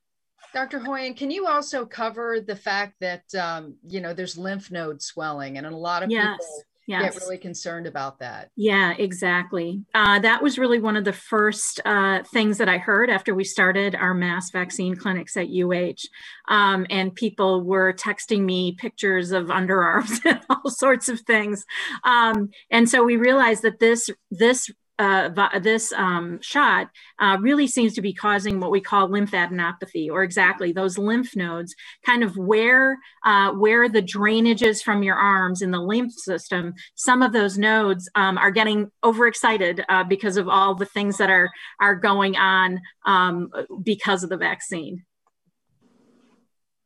[0.55, 0.81] Dr.
[0.81, 5.59] Hoyen, can you also cover the fact that um, you know there's lymph node swelling,
[5.59, 6.39] and a lot of yes.
[6.39, 7.15] people yes.
[7.15, 8.51] get really concerned about that.
[8.57, 9.83] Yeah, exactly.
[9.95, 13.45] Uh, that was really one of the first uh, things that I heard after we
[13.45, 16.09] started our mass vaccine clinics at UH.
[16.53, 21.65] Um, and people were texting me pictures of underarms and all sorts of things.
[22.05, 24.71] Um, and so we realized that this this
[25.03, 26.89] uh, this um, shot
[27.19, 31.75] uh, really seems to be causing what we call lymphadenopathy, or exactly those lymph nodes,
[32.07, 36.75] kind of where uh, where the drainage is from your arms in the lymph system.
[36.95, 41.31] Some of those nodes um, are getting overexcited uh, because of all the things that
[41.31, 43.51] are are going on um,
[43.83, 45.05] because of the vaccine.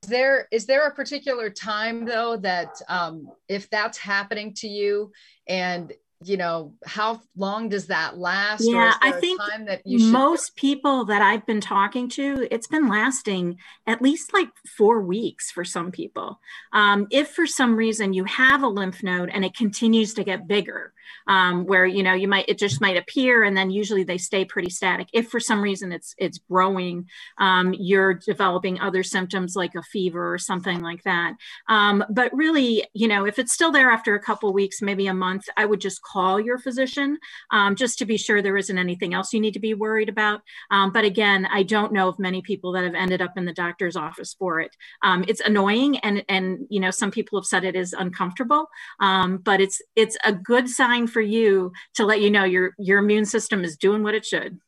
[0.02, 5.10] Is there is there a particular time though that um, if that's happening to you
[5.48, 5.92] and
[6.24, 8.62] you know how long does that last?
[8.64, 14.00] Yeah i think that most people that i've been talking to it's been lasting at
[14.00, 16.40] least like four weeks for some people.
[16.72, 20.48] Um, if for some reason you have a lymph node and it continues to get
[20.48, 20.92] bigger
[21.26, 24.44] um, where you know you might it just might appear and then usually they stay
[24.44, 25.08] pretty static.
[25.12, 27.06] If for some reason it's it's growing
[27.38, 31.34] um, you're developing other symptoms like a fever or something like that.
[31.68, 35.14] Um, but really you know if it's still there after a couple weeks maybe a
[35.14, 37.18] month i would just call your physician
[37.50, 40.42] um, just to be sure there isn't anything else you need to be worried about.
[40.70, 43.52] Um, but again i don't know of many people that have ended up in the
[43.52, 44.76] doctor's office for it.
[45.02, 49.60] Um, it's annoying and and you know some people have said it is uncomfortable but
[49.60, 53.64] it's it's a good sign for you to let you know your your immune system
[53.64, 54.60] is doing what it should.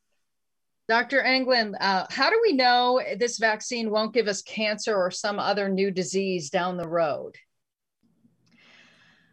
[0.88, 1.22] Dr.
[1.22, 5.68] Englund, uh, how do we know this vaccine won't give us cancer or some other
[5.68, 7.36] new disease down the road?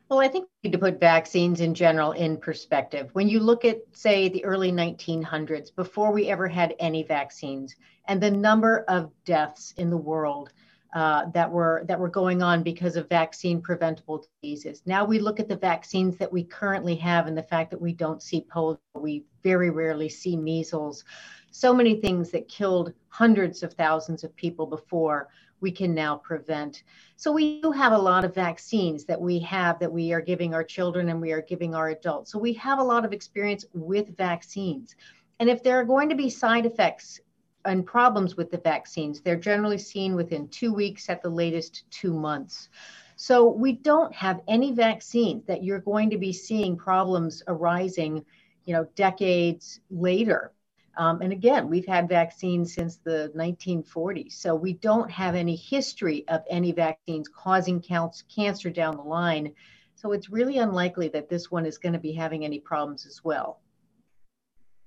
[0.10, 3.10] Well, I think we need to put vaccines in general in perspective.
[3.14, 7.76] When you look at, say, the early 1900s, before we ever had any vaccines,
[8.08, 10.52] and the number of deaths in the world
[10.96, 14.82] uh, that were that were going on because of vaccine preventable diseases.
[14.86, 17.92] Now we look at the vaccines that we currently have and the fact that we
[17.92, 21.04] don't see polio, we very rarely see measles.
[21.52, 25.28] So many things that killed hundreds of thousands of people before
[25.60, 26.84] we can now prevent.
[27.18, 30.54] So we do have a lot of vaccines that we have that we are giving
[30.54, 32.32] our children and we are giving our adults.
[32.32, 34.96] So we have a lot of experience with vaccines.
[35.40, 37.20] And if there are going to be side effects
[37.66, 39.22] and problems with the vaccines.
[39.22, 42.70] They're generally seen within two weeks, at the latest, two months.
[43.16, 48.26] So we don't have any vaccine that you're going to be seeing problems arising,
[48.66, 50.52] you know, decades later.
[50.98, 54.34] Um, and again, we've had vaccines since the 1940s.
[54.34, 59.54] So we don't have any history of any vaccines causing counts, cancer down the line.
[59.96, 63.24] So it's really unlikely that this one is going to be having any problems as
[63.24, 63.60] well.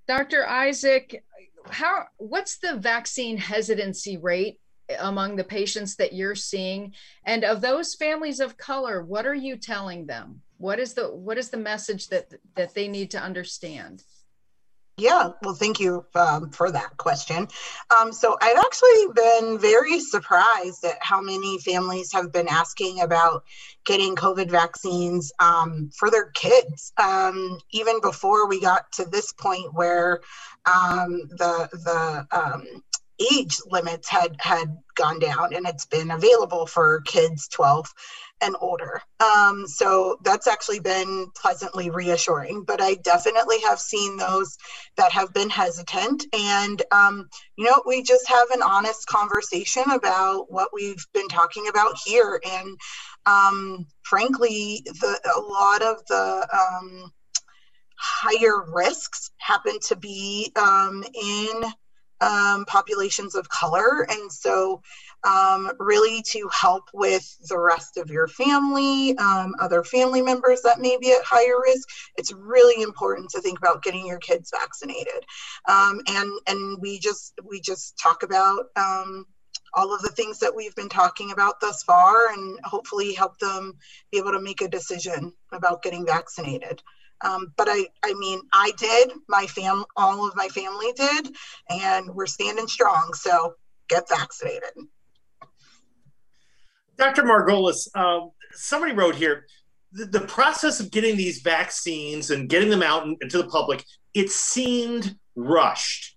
[0.07, 0.47] Dr.
[0.47, 1.23] Isaac,
[1.69, 4.61] how what's the vaccine hesitancy rate
[4.99, 6.95] among the patients that you're seeing?
[7.25, 10.43] And of those families of color what are you telling them?
[10.57, 14.03] What is the what is the message that that they need to understand
[14.99, 17.47] yeah, well, thank you um, for that question.
[17.97, 23.45] Um, so, I've actually been very surprised at how many families have been asking about
[23.87, 29.73] getting COVID vaccines um, for their kids, um, even before we got to this point
[29.73, 30.21] where
[30.67, 32.83] um, the the um,
[33.33, 37.93] age limits had had gone down and it's been available for kids 12
[38.41, 44.57] and older um, so that's actually been pleasantly reassuring but i definitely have seen those
[44.99, 46.27] that have been hesitant.
[46.33, 51.69] And um, you know we just have an honest conversation about what we've been talking
[51.69, 52.41] about here.
[52.47, 52.77] And
[53.27, 57.13] um, frankly the a lot of the um,
[57.97, 61.65] higher risks happen to be um, in
[62.21, 64.07] um, populations of color.
[64.09, 64.83] And so,
[65.25, 70.81] um, really to help with the rest of your family, um, other family members that
[70.81, 75.25] may be at higher risk, it's really important to think about getting your kids vaccinated.
[75.69, 79.27] Um, and and we just we just talk about um,
[79.75, 83.75] all of the things that we've been talking about thus far, and hopefully help them
[84.13, 86.83] be able to make a decision about getting vaccinated.
[87.21, 89.11] Um, but I, I mean, I did.
[89.29, 91.35] My fam, all of my family did,
[91.69, 93.13] and we're standing strong.
[93.15, 93.55] So
[93.89, 94.71] get vaccinated.
[96.99, 97.23] Dr.
[97.23, 99.47] Margolius, um, somebody wrote here
[99.93, 103.85] the, the, process of getting these vaccines and getting them out into the public.
[104.15, 106.17] It seemed rushed.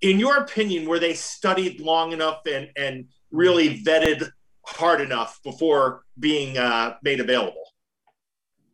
[0.00, 4.30] In your opinion, were they studied long enough and and really vetted
[4.64, 7.64] hard enough before being uh, made available?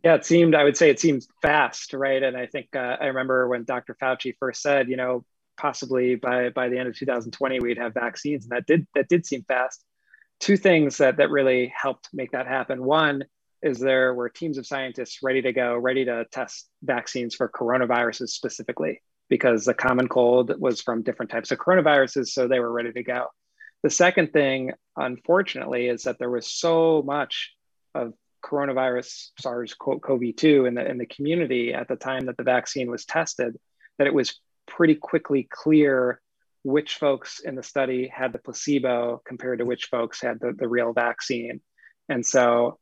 [0.05, 2.23] Yeah, it seemed, I would say it seemed fast, right?
[2.23, 3.97] And I think uh, I remember when Dr.
[4.01, 5.25] Fauci first said, you know,
[5.59, 8.45] possibly by, by the end of 2020, we'd have vaccines.
[8.45, 9.85] And that did, that did seem fast.
[10.41, 12.83] Two things that, that really helped make that happen.
[12.83, 13.25] One,
[13.63, 18.31] is there were teams of scientists ready to go, ready to test vaccines for coronaviruses
[18.31, 22.93] specifically, because the common cold was from different types of coronaviruses, so they were ready
[22.93, 23.27] to go.
[23.83, 27.55] The second thing, unfortunately, is that there was so much
[27.95, 33.05] of coronavirus SARS-CoV-2 in the in the community at the time that the vaccine was
[33.05, 33.59] tested
[33.99, 36.21] that it was pretty quickly clear
[36.63, 40.69] which folks in the study had the placebo compared to which folks had the, the
[40.69, 41.61] real vaccine.
[42.09, 42.79] And so,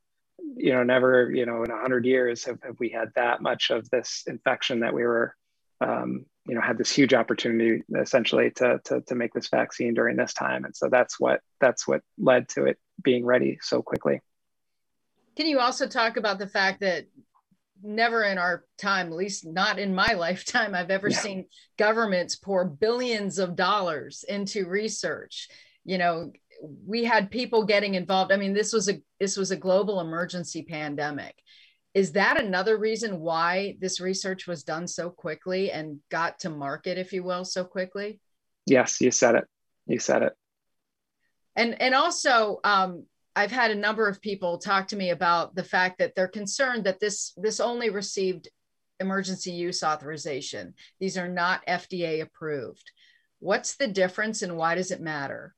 [0.56, 3.88] you know, never, you know, in 100 years have, have we had that much of
[3.90, 5.34] this infection that we were,
[5.80, 10.16] um, you know, had this huge opportunity essentially to, to, to make this vaccine during
[10.16, 10.64] this time.
[10.64, 14.20] And so that's what, that's what led to it being ready so quickly.
[15.36, 17.04] Can you also talk about the fact that
[17.82, 21.18] never in our time, at least not in my lifetime, I've ever yeah.
[21.18, 21.44] seen
[21.76, 25.48] governments pour billions of dollars into research.
[25.84, 26.32] You know,
[26.86, 28.32] we had people getting involved.
[28.32, 31.34] I mean, this was a this was a global emergency pandemic.
[31.94, 36.98] Is that another reason why this research was done so quickly and got to market,
[36.98, 38.20] if you will, so quickly?
[38.66, 39.44] Yes, you said it.
[39.86, 40.32] You said it.
[41.56, 43.06] And and also, um,
[43.38, 46.82] I've had a number of people talk to me about the fact that they're concerned
[46.84, 48.48] that this this only received
[48.98, 50.74] emergency use authorization.
[50.98, 52.90] These are not FDA approved.
[53.38, 55.54] What's the difference and why does it matter?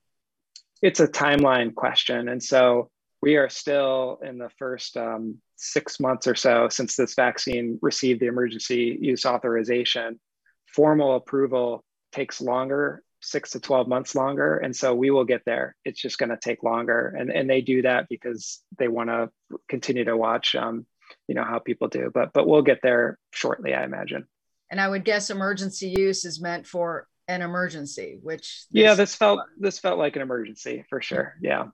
[0.83, 2.29] It's a timeline question.
[2.29, 2.91] And so
[3.23, 8.19] we are still in the first um, six months or so since this vaccine received
[8.19, 10.19] the emergency use authorization.
[10.67, 14.57] Formal approval takes longer six to 12 months longer.
[14.57, 15.75] And so we will get there.
[15.85, 17.15] It's just going to take longer.
[17.17, 19.29] And, and they do that because they want to
[19.69, 20.85] continue to watch, um,
[21.27, 24.27] you know, how people do, but, but we'll get there shortly, I imagine.
[24.69, 28.65] And I would guess emergency use is meant for an emergency, which.
[28.71, 31.35] This yeah, this felt, this felt like an emergency for sure.
[31.41, 31.67] Yeah.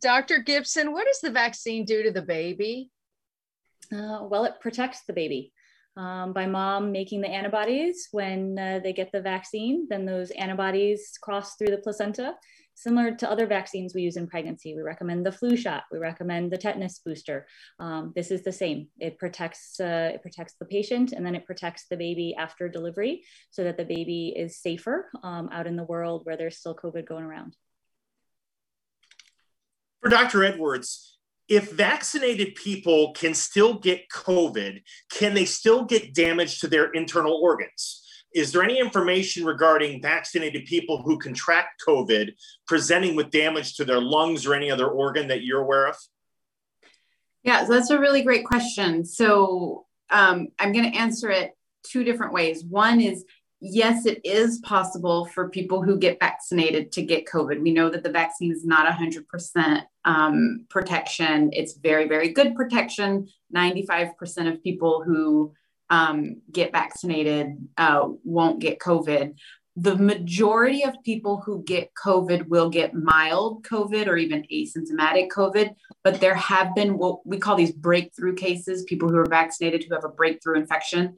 [0.00, 0.38] Dr.
[0.38, 2.90] Gibson, what does the vaccine do to the baby?
[3.92, 5.52] Uh, well, it protects the baby
[5.96, 9.86] um, by mom making the antibodies when uh, they get the vaccine.
[9.88, 12.34] Then those antibodies cross through the placenta.
[12.74, 15.82] Similar to other vaccines we use in pregnancy, we recommend the flu shot.
[15.92, 17.46] We recommend the tetanus booster.
[17.78, 18.88] Um, this is the same.
[18.98, 23.22] It protects uh, it protects the patient, and then it protects the baby after delivery,
[23.50, 27.06] so that the baby is safer um, out in the world where there's still COVID
[27.06, 27.54] going around.
[30.00, 30.42] For Dr.
[30.42, 31.18] Edwards,
[31.50, 37.34] if vaccinated people can still get COVID, can they still get damage to their internal
[37.42, 38.06] organs?
[38.32, 42.30] Is there any information regarding vaccinated people who contract COVID
[42.68, 45.96] presenting with damage to their lungs or any other organ that you're aware of?
[47.42, 49.04] Yeah, so that's a really great question.
[49.04, 51.50] So um, I'm going to answer it
[51.82, 52.62] two different ways.
[52.62, 53.24] One is
[53.60, 57.60] yes, it is possible for people who get vaccinated to get COVID.
[57.60, 61.50] We know that the vaccine is not 100% um, protection.
[61.52, 63.28] It's very, very good protection.
[63.54, 65.52] 95% of people who
[65.90, 69.34] um, get vaccinated uh, won't get COVID.
[69.76, 75.74] The majority of people who get COVID will get mild COVID or even asymptomatic COVID,
[76.02, 79.94] but there have been what we call these breakthrough cases, people who are vaccinated who
[79.94, 81.16] have a breakthrough infection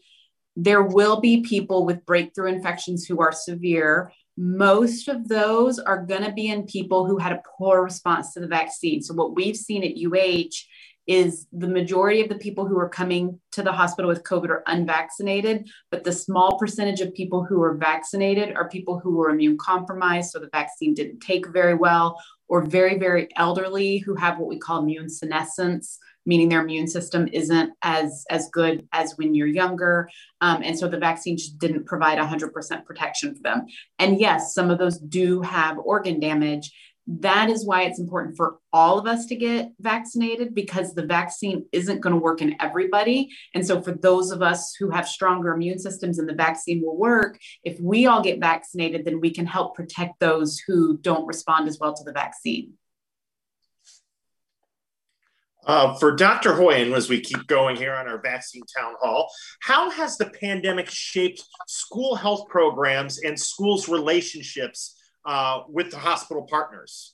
[0.56, 4.12] there will be people with breakthrough infections who are severe.
[4.36, 8.40] Most of those are going to be in people who had a poor response to
[8.40, 9.02] the vaccine.
[9.02, 10.50] So, what we've seen at UH
[11.06, 14.62] is the majority of the people who are coming to the hospital with COVID are
[14.66, 19.58] unvaccinated, but the small percentage of people who are vaccinated are people who were immune
[19.58, 24.48] compromised, so the vaccine didn't take very well, or very, very elderly who have what
[24.48, 29.46] we call immune senescence meaning their immune system isn't as as good as when you're
[29.46, 30.08] younger
[30.40, 33.66] um, and so the vaccine just didn't provide 100% protection for them
[33.98, 36.72] and yes some of those do have organ damage
[37.06, 41.66] that is why it's important for all of us to get vaccinated because the vaccine
[41.72, 43.28] isn't going to work in everybody.
[43.54, 46.96] And so, for those of us who have stronger immune systems and the vaccine will
[46.96, 51.68] work, if we all get vaccinated, then we can help protect those who don't respond
[51.68, 52.74] as well to the vaccine.
[55.64, 56.54] Uh, for Dr.
[56.54, 60.90] Hoyen, as we keep going here on our vaccine town hall, how has the pandemic
[60.90, 67.11] shaped school health programs and schools' relationships uh, with the hospital partners?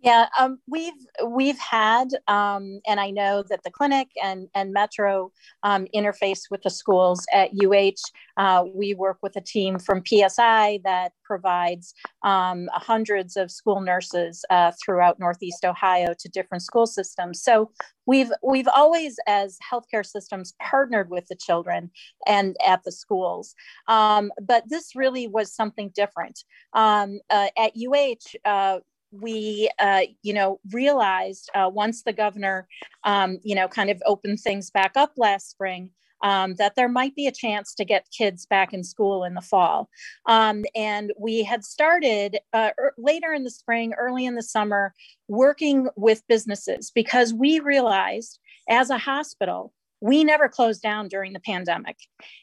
[0.00, 0.92] Yeah, um, we've
[1.26, 5.32] we've had, um, and I know that the clinic and and Metro
[5.64, 7.96] um, interface with the schools at UH.
[8.36, 14.44] Uh, we work with a team from PSI that provides um, hundreds of school nurses
[14.50, 17.42] uh, throughout Northeast Ohio to different school systems.
[17.42, 17.72] So
[18.06, 21.90] we've we've always, as healthcare systems, partnered with the children
[22.24, 23.56] and at the schools.
[23.88, 28.78] Um, but this really was something different um, uh, at UH uh,
[29.10, 32.68] we, uh, you know, realized uh, once the governor,
[33.04, 35.90] um, you know, kind of opened things back up last spring,
[36.22, 39.40] um, that there might be a chance to get kids back in school in the
[39.40, 39.88] fall.
[40.26, 44.94] Um, and we had started uh, er, later in the spring, early in the summer,
[45.28, 51.40] working with businesses because we realized as a hospital, we never closed down during the
[51.40, 51.96] pandemic.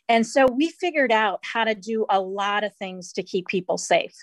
[0.09, 3.77] And so we figured out how to do a lot of things to keep people
[3.77, 4.13] safe.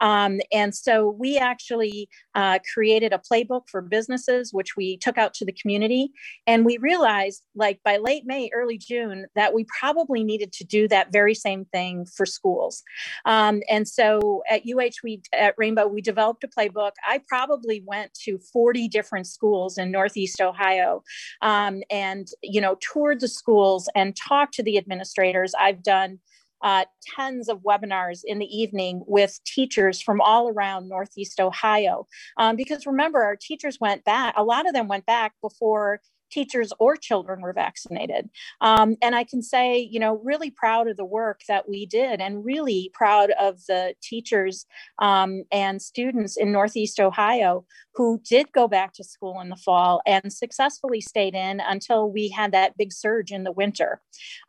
[0.00, 5.34] Um, and so we actually uh, created a playbook for businesses, which we took out
[5.34, 6.10] to the community.
[6.46, 10.88] And we realized, like by late May, early June, that we probably needed to do
[10.88, 12.82] that very same thing for schools.
[13.24, 16.92] Um, and so at UH, we at Rainbow, we developed a playbook.
[17.06, 21.02] I probably went to 40 different schools in Northeast Ohio,
[21.42, 25.54] um, and you know, toured the schools and talked to the administrators.
[25.58, 26.18] I've done
[26.64, 32.06] uh, tons of webinars in the evening with teachers from all around Northeast Ohio.
[32.38, 36.00] Um, because remember, our teachers went back, a lot of them went back before
[36.34, 38.28] teachers or children were vaccinated.
[38.60, 42.20] Um, and I can say, you know, really proud of the work that we did
[42.20, 44.66] and really proud of the teachers
[44.98, 47.64] um, and students in Northeast Ohio
[47.94, 52.28] who did go back to school in the fall and successfully stayed in until we
[52.28, 54.00] had that big surge in the winter.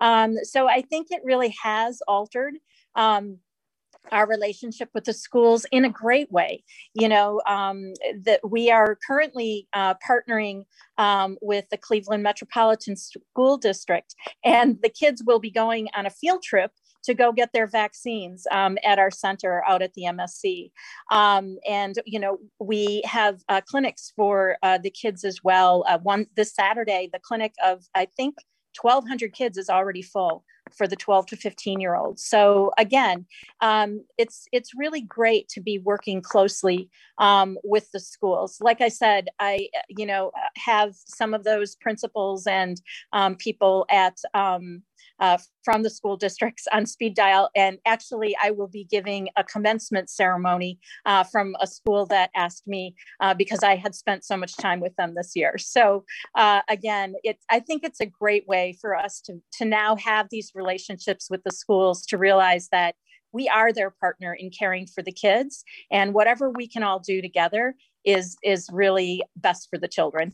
[0.01, 2.55] Um, so I think it really has altered.
[2.95, 3.37] Um,
[4.11, 6.63] our relationship with the schools in a great way.
[6.93, 7.93] You know, um,
[8.23, 10.65] that we are currently uh, partnering
[10.97, 16.09] um, with the Cleveland Metropolitan School District, and the kids will be going on a
[16.09, 16.71] field trip
[17.05, 20.71] to go get their vaccines um, at our center out at the MSC.
[21.11, 25.85] Um, and, you know, we have uh, clinics for uh, the kids as well.
[25.87, 28.35] Uh, one this Saturday, the clinic of, I think,
[28.81, 30.43] 1,200 kids is already full
[30.73, 32.23] for the 12 to 15 year olds.
[32.23, 33.25] So again,
[33.61, 38.57] um, it's it's really great to be working closely um, with the schools.
[38.61, 42.81] Like I said, I you know have some of those principals and
[43.13, 44.83] um, people at um,
[45.19, 47.49] uh, from the school districts on speed dial.
[47.55, 52.67] And actually, I will be giving a commencement ceremony uh, from a school that asked
[52.67, 55.57] me uh, because I had spent so much time with them this year.
[55.57, 56.05] So
[56.35, 60.27] uh, again, it, I think it's a great way for us to, to now have
[60.29, 62.95] these relationships with the schools to realize that
[63.31, 67.21] we are their partner in caring for the kids and whatever we can all do
[67.21, 70.31] together is is really best for the children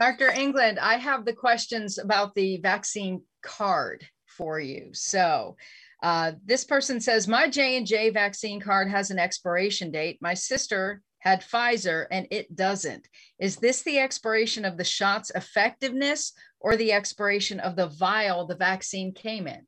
[0.00, 0.30] Dr.
[0.30, 4.90] Englund, I have the questions about the vaccine card for you.
[4.92, 5.56] So
[6.02, 10.18] uh, this person says, my J&J vaccine card has an expiration date.
[10.20, 13.06] My sister had Pfizer and it doesn't.
[13.38, 18.56] Is this the expiration of the shot's effectiveness or the expiration of the vial the
[18.56, 19.66] vaccine came in?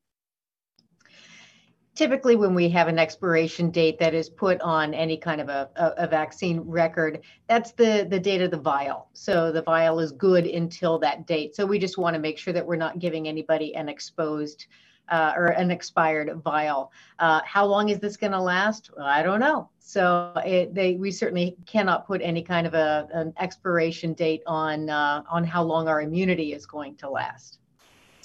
[1.95, 5.69] Typically when we have an expiration date that is put on any kind of a,
[5.75, 9.07] a, vaccine record, that's the, the date of the vial.
[9.13, 11.55] So the vial is good until that date.
[11.55, 14.67] So we just want to make sure that we're not giving anybody an exposed
[15.09, 16.91] uh, or an expired vial.
[17.19, 18.89] Uh, how long is this going to last?
[18.95, 19.69] Well, I don't know.
[19.79, 24.89] So it, they, we certainly cannot put any kind of a, an expiration date on,
[24.89, 27.59] uh, on how long our immunity is going to last.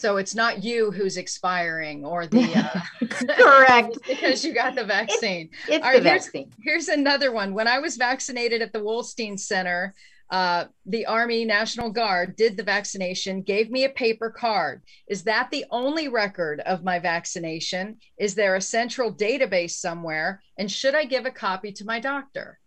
[0.01, 5.51] So it's not you who's expiring or the uh, correct because you got the vaccine.
[5.69, 6.53] It's, it's the here's, vaccine.
[6.63, 7.53] Here's another one.
[7.53, 9.95] When I was vaccinated at the Wolstein Center,
[10.31, 14.83] uh, the Army National Guard did the vaccination, gave me a paper card.
[15.09, 17.99] Is that the only record of my vaccination?
[18.17, 20.41] Is there a central database somewhere?
[20.57, 22.60] And should I give a copy to my doctor?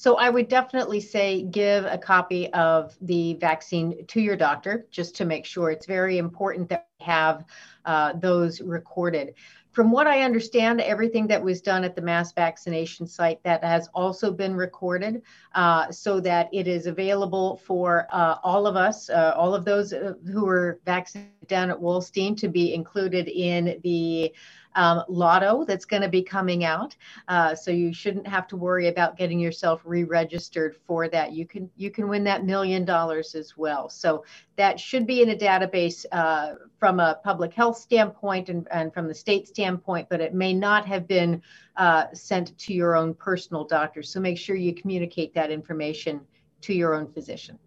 [0.00, 5.16] So I would definitely say give a copy of the vaccine to your doctor just
[5.16, 5.72] to make sure.
[5.72, 7.44] It's very important that we have
[7.84, 9.34] uh, those recorded.
[9.72, 13.88] From what I understand, everything that was done at the mass vaccination site that has
[13.92, 15.22] also been recorded
[15.56, 19.92] uh, so that it is available for uh, all of us, uh, all of those
[19.92, 24.32] uh, who were vaccinated down at Wolstein to be included in the
[24.74, 26.96] um, lotto that's going to be coming out.
[27.28, 31.32] Uh, so you shouldn't have to worry about getting yourself re-registered for that.
[31.32, 33.88] You can you can win that million dollars as well.
[33.88, 34.24] So
[34.56, 39.08] that should be in a database uh, from a public health standpoint and, and from
[39.08, 41.42] the state standpoint, but it may not have been
[41.76, 44.02] uh, sent to your own personal doctor.
[44.02, 46.20] So make sure you communicate that information
[46.62, 47.58] to your own physician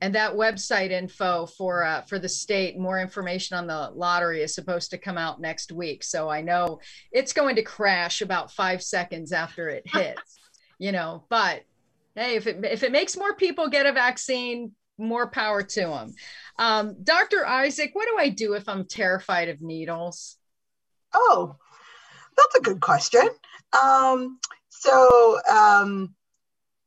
[0.00, 4.54] and that website info for uh, for the state more information on the lottery is
[4.54, 6.02] supposed to come out next week.
[6.02, 6.80] So i know
[7.12, 10.38] it's going to crash about five seconds after it hits
[10.78, 11.62] you know but
[12.14, 16.14] hey if it if it makes more people get a vaccine more power to them
[16.58, 20.36] um, dr isaac what do i do if i'm terrified of needles?
[21.12, 21.56] Oh
[22.40, 23.28] that's a good question.
[23.80, 24.38] Um,
[24.68, 26.14] so, um,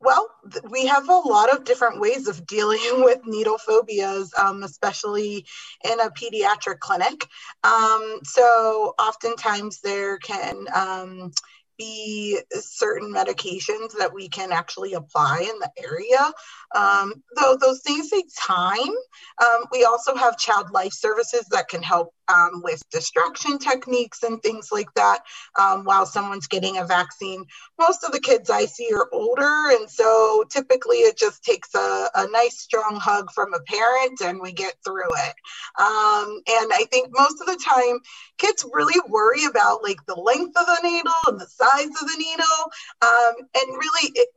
[0.04, 4.64] well, th- we have a lot of different ways of dealing with needle phobias, um,
[4.64, 5.45] especially
[5.84, 7.26] in a pediatric clinic.
[7.64, 11.32] Um, so, oftentimes there can um,
[11.78, 16.32] be certain medications that we can actually apply in the area.
[16.76, 18.93] Um, though those things take time.
[19.41, 24.41] Um, we also have child life services that can help um, with distraction techniques and
[24.41, 25.19] things like that
[25.59, 27.45] um, while someone's getting a vaccine.
[27.80, 32.09] Most of the kids I see are older, and so typically it just takes a,
[32.15, 35.36] a nice strong hug from a parent and we get through it.
[35.80, 37.99] Um, and I think most of the time,
[38.38, 42.18] kids really worry about like the length of the needle and the size of the
[42.18, 42.72] needle.
[43.01, 44.30] Um, and really, it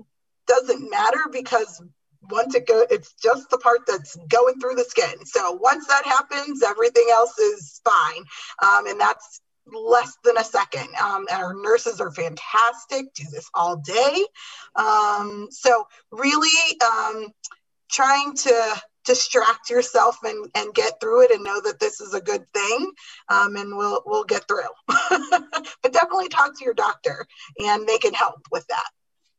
[0.46, 1.82] doesn't matter because
[2.30, 5.24] once it goes, it's just the part that's going through the skin.
[5.24, 8.24] So once that happens everything else is fine.
[8.62, 10.88] Um, and that's less than a second.
[11.02, 14.24] Um, and our nurses are fantastic do this all day.
[14.76, 17.28] Um, so really um,
[17.90, 22.20] trying to distract yourself and, and get through it and know that this is a
[22.20, 22.92] good thing
[23.28, 24.62] um, and we'll we'll get through
[25.82, 27.24] but definitely talk to your doctor
[27.58, 28.88] and they can help with that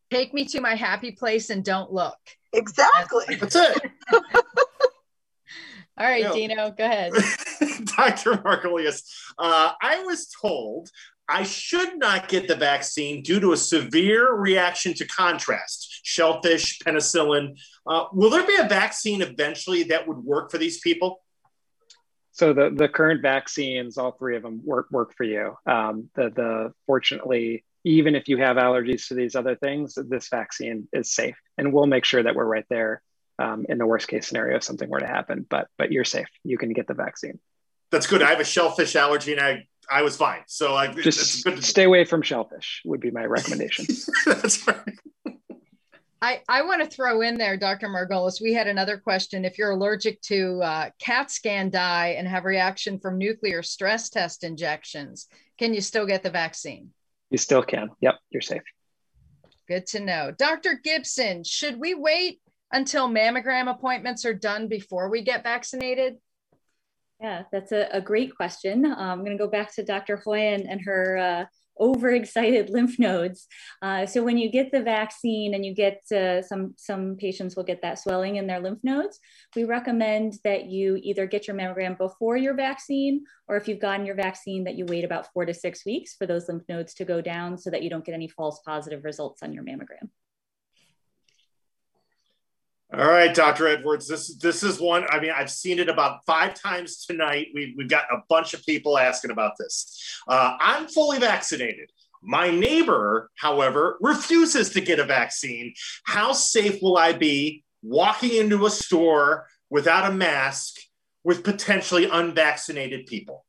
[0.09, 2.17] take me to my happy place and don't look
[2.53, 3.35] Exactly.
[3.35, 3.91] That's it.
[5.99, 7.11] All right, you know, Dino, go ahead.
[7.97, 8.33] Dr.
[8.33, 9.01] Margolius,
[9.39, 10.89] uh, I was told
[11.27, 17.57] I should not get the vaccine due to a severe reaction to contrast, shellfish, penicillin.
[17.85, 21.21] Uh, will there be a vaccine eventually that would work for these people?
[22.31, 25.57] So the, the current vaccines, all three of them work work for you.
[25.65, 30.87] Um, the the fortunately even if you have allergies to these other things, this vaccine
[30.91, 31.37] is safe.
[31.57, 33.01] And we'll make sure that we're right there
[33.39, 35.45] um, in the worst case scenario if something were to happen.
[35.49, 36.27] But but you're safe.
[36.43, 37.39] You can get the vaccine.
[37.91, 38.21] That's good.
[38.21, 40.41] I have a shellfish allergy and I I was fine.
[40.47, 43.85] So I just good to- stay away from shellfish would be my recommendation.
[44.25, 44.99] That's right.
[46.21, 47.87] I, I want to throw in there, Dr.
[47.87, 49.45] Margolius, we had another question.
[49.45, 54.43] If you're allergic to uh, CAT scan dye and have reaction from nuclear stress test
[54.43, 55.27] injections,
[55.59, 56.89] can you still get the vaccine?
[57.29, 57.89] You still can.
[58.01, 58.63] Yep, you're safe.
[59.67, 60.31] Good to know.
[60.35, 60.79] Dr.
[60.83, 62.39] Gibson, should we wait
[62.71, 66.17] until mammogram appointments are done before we get vaccinated?
[67.21, 68.85] Yeah, that's a, a great question.
[68.85, 70.21] Um, I'm going to go back to Dr.
[70.25, 71.45] Hoyen, and her uh,
[71.79, 73.47] overexcited lymph nodes.
[73.81, 77.63] Uh, so when you get the vaccine and you get uh, some, some patients will
[77.63, 79.19] get that swelling in their lymph nodes,
[79.55, 84.05] we recommend that you either get your mammogram before your vaccine, or if you've gotten
[84.05, 87.05] your vaccine that you wait about four to six weeks for those lymph nodes to
[87.05, 90.09] go down so that you don't get any false positive results on your mammogram.
[92.93, 93.67] All right, Dr.
[93.67, 94.07] Edwards.
[94.07, 95.05] This this is one.
[95.09, 97.47] I mean, I've seen it about five times tonight.
[97.53, 100.21] We've, we've got a bunch of people asking about this.
[100.25, 101.91] Uh, I'm fully vaccinated.
[102.23, 105.73] My neighbor, however, refuses to get a vaccine.
[106.05, 110.75] How safe will I be walking into a store without a mask
[111.25, 113.45] with potentially unvaccinated people?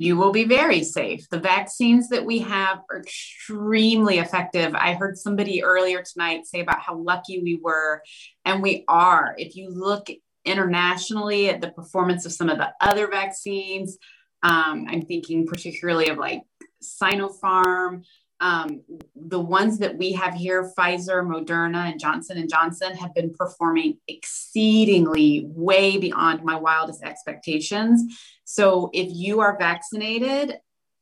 [0.00, 1.28] You will be very safe.
[1.28, 4.74] The vaccines that we have are extremely effective.
[4.74, 8.00] I heard somebody earlier tonight say about how lucky we were,
[8.46, 9.34] and we are.
[9.36, 10.08] If you look
[10.46, 13.98] internationally at the performance of some of the other vaccines,
[14.42, 16.44] um, I'm thinking particularly of like
[16.82, 18.04] Sinopharm,
[18.40, 18.82] um,
[19.14, 23.98] the ones that we have here pfizer moderna and johnson and johnson have been performing
[24.08, 28.02] exceedingly way beyond my wildest expectations.
[28.44, 30.56] So if you are vaccinated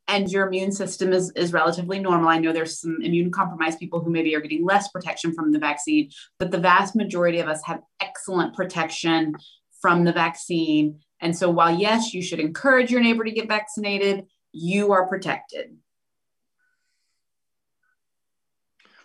[0.07, 4.01] and your immune system is, is relatively normal i know there's some immune compromised people
[4.01, 7.63] who maybe are getting less protection from the vaccine but the vast majority of us
[7.65, 9.35] have excellent protection
[9.81, 11.01] from the vaccine.
[11.21, 15.77] And so while yes you should encourage your neighbor to get vaccinated you are protected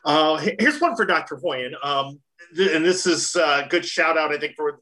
[0.06, 1.38] Uh, here's one for Dr.
[1.38, 1.74] Hoyen.
[1.84, 2.20] Um,
[2.58, 4.82] and this is a good shout out, I think, for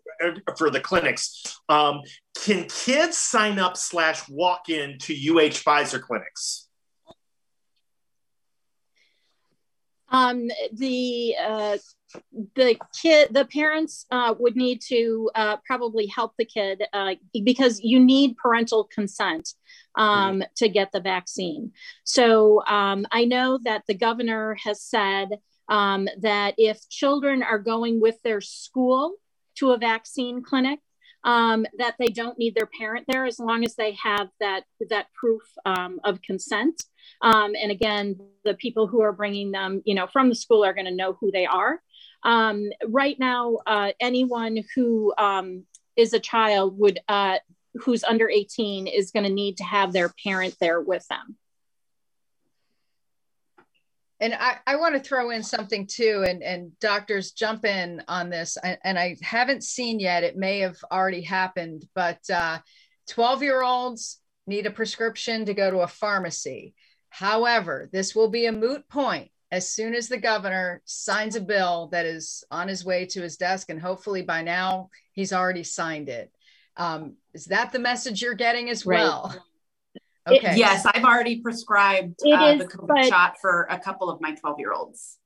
[0.57, 1.59] for the clinics.
[1.69, 2.01] Um,
[2.35, 6.67] can kids sign up slash walk in to UH Pfizer clinics?
[10.09, 11.77] Um, the uh,
[12.55, 17.15] the kid, the parents uh, would need to uh, probably help the kid uh,
[17.45, 19.53] because you need parental consent
[19.95, 20.41] um, mm-hmm.
[20.55, 21.71] to get the vaccine.
[22.03, 25.29] So um, I know that the governor has said
[25.69, 29.15] um, that if children are going with their school
[29.55, 30.79] to a vaccine clinic,
[31.23, 35.07] um, that they don't need their parent there as long as they have that that
[35.13, 36.83] proof um, of consent.
[37.21, 40.73] Um, and again, the people who are bringing them, you know, from the school are
[40.73, 41.81] going to know who they are.
[42.23, 45.65] Um, right now, uh, anyone who um,
[45.95, 47.37] is a child would, uh,
[47.75, 51.37] who's under 18 is going to need to have their parent there with them.
[54.19, 58.29] And I, I want to throw in something too, and, and doctors jump in on
[58.29, 58.55] this.
[58.83, 62.19] And I haven't seen yet, it may have already happened, but
[63.09, 66.75] 12 uh, year olds need a prescription to go to a pharmacy.
[67.09, 71.89] However, this will be a moot point as soon as the governor signs a bill
[71.91, 76.09] that is on his way to his desk, and hopefully by now he's already signed
[76.09, 76.31] it.
[76.77, 79.29] Um, is that the message you're getting as well?
[79.29, 79.39] Right.
[80.29, 80.51] Okay.
[80.51, 84.21] It, yes, I've already prescribed uh, is, the COVID but, shot for a couple of
[84.21, 85.17] my 12 year olds.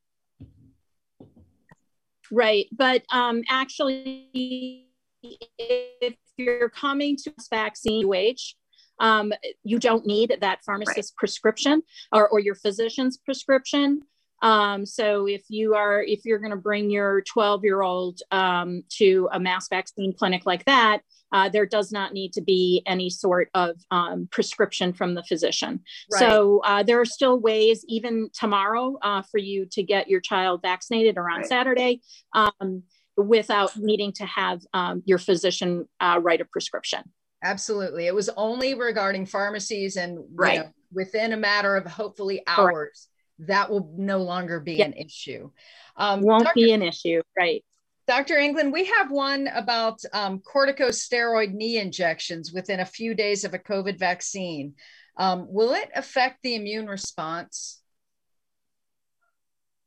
[2.31, 2.67] Right.
[2.71, 4.87] But um, actually,
[5.21, 8.55] if you're coming to this vaccine UH,
[8.99, 9.33] um,
[9.63, 11.17] you don't need that pharmacist right.
[11.17, 14.01] prescription or, or your physician's prescription.
[14.41, 18.83] Um, so if you are, if you're going to bring your 12 year old um,
[18.97, 23.09] to a mass vaccine clinic like that, uh, there does not need to be any
[23.09, 25.81] sort of um, prescription from the physician.
[26.11, 26.19] Right.
[26.19, 30.61] So uh, there are still ways, even tomorrow, uh, for you to get your child
[30.61, 31.45] vaccinated or on right.
[31.45, 32.01] Saturday
[32.33, 32.83] um,
[33.17, 37.01] without needing to have um, your physician uh, write a prescription.
[37.43, 38.07] Absolutely.
[38.07, 40.61] It was only regarding pharmacies and right.
[40.61, 43.09] Know, within a matter of hopefully hours,
[43.39, 45.51] that will no longer be an issue.
[45.97, 46.55] Um, Won't Dr.
[46.55, 47.63] be an issue, right?
[48.07, 48.35] Dr.
[48.35, 53.59] Englund, we have one about um, corticosteroid knee injections within a few days of a
[53.59, 54.75] COVID vaccine.
[55.17, 57.81] Um, will it affect the immune response?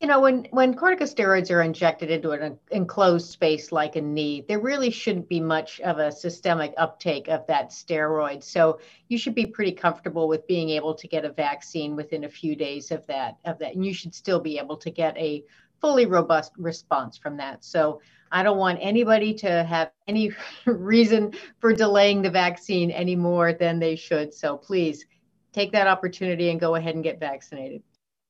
[0.01, 4.61] You know, when, when corticosteroids are injected into an enclosed space like a knee, there
[4.61, 8.45] really shouldn't be much of a systemic uptake of that steroid.
[8.45, 8.79] So
[9.09, 12.55] you should be pretty comfortable with being able to get a vaccine within a few
[12.55, 13.75] days of that of that.
[13.75, 15.43] And you should still be able to get a
[15.81, 17.65] fully robust response from that.
[17.65, 20.31] So I don't want anybody to have any
[20.65, 24.33] reason for delaying the vaccine any more than they should.
[24.33, 25.07] So please
[25.53, 27.83] take that opportunity and go ahead and get vaccinated.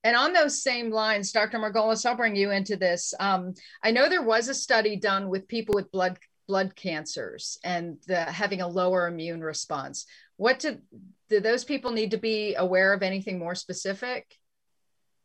[0.09, 1.59] And on those same lines, Dr.
[1.59, 3.13] Margolius, I'll bring you into this.
[3.21, 3.53] Um,
[3.83, 8.23] I know there was a study done with people with blood blood cancers and the,
[8.23, 10.07] having a lower immune response.
[10.39, 10.79] What do,
[11.29, 14.25] do those people need to be aware of anything more specific?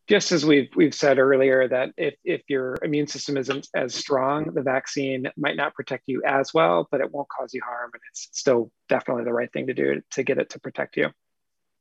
[0.10, 4.54] just as we've we've said earlier that if if your immune system isn't as strong,
[4.54, 8.02] the vaccine might not protect you as well, but it won't cause you harm, and
[8.12, 11.10] it's still definitely the right thing to do to get it to protect you.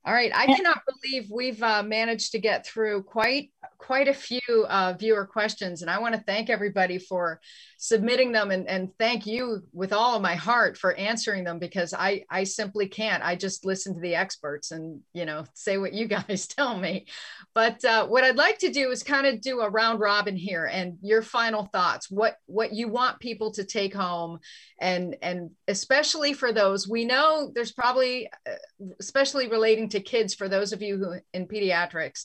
[0.05, 4.67] All right, I cannot believe we've uh, managed to get through quite quite a few
[4.69, 7.41] uh, viewer questions, and I want to thank everybody for
[7.79, 11.95] submitting them, and, and thank you with all of my heart for answering them because
[11.95, 13.23] I I simply can't.
[13.23, 17.07] I just listen to the experts and you know say what you guys tell me.
[17.55, 20.65] But uh, what I'd like to do is kind of do a round robin here,
[20.65, 22.11] and your final thoughts.
[22.11, 24.41] What what you want people to take home,
[24.81, 28.55] and and especially for those we know there's probably uh,
[28.99, 32.25] especially relating to kids for those of you who in pediatrics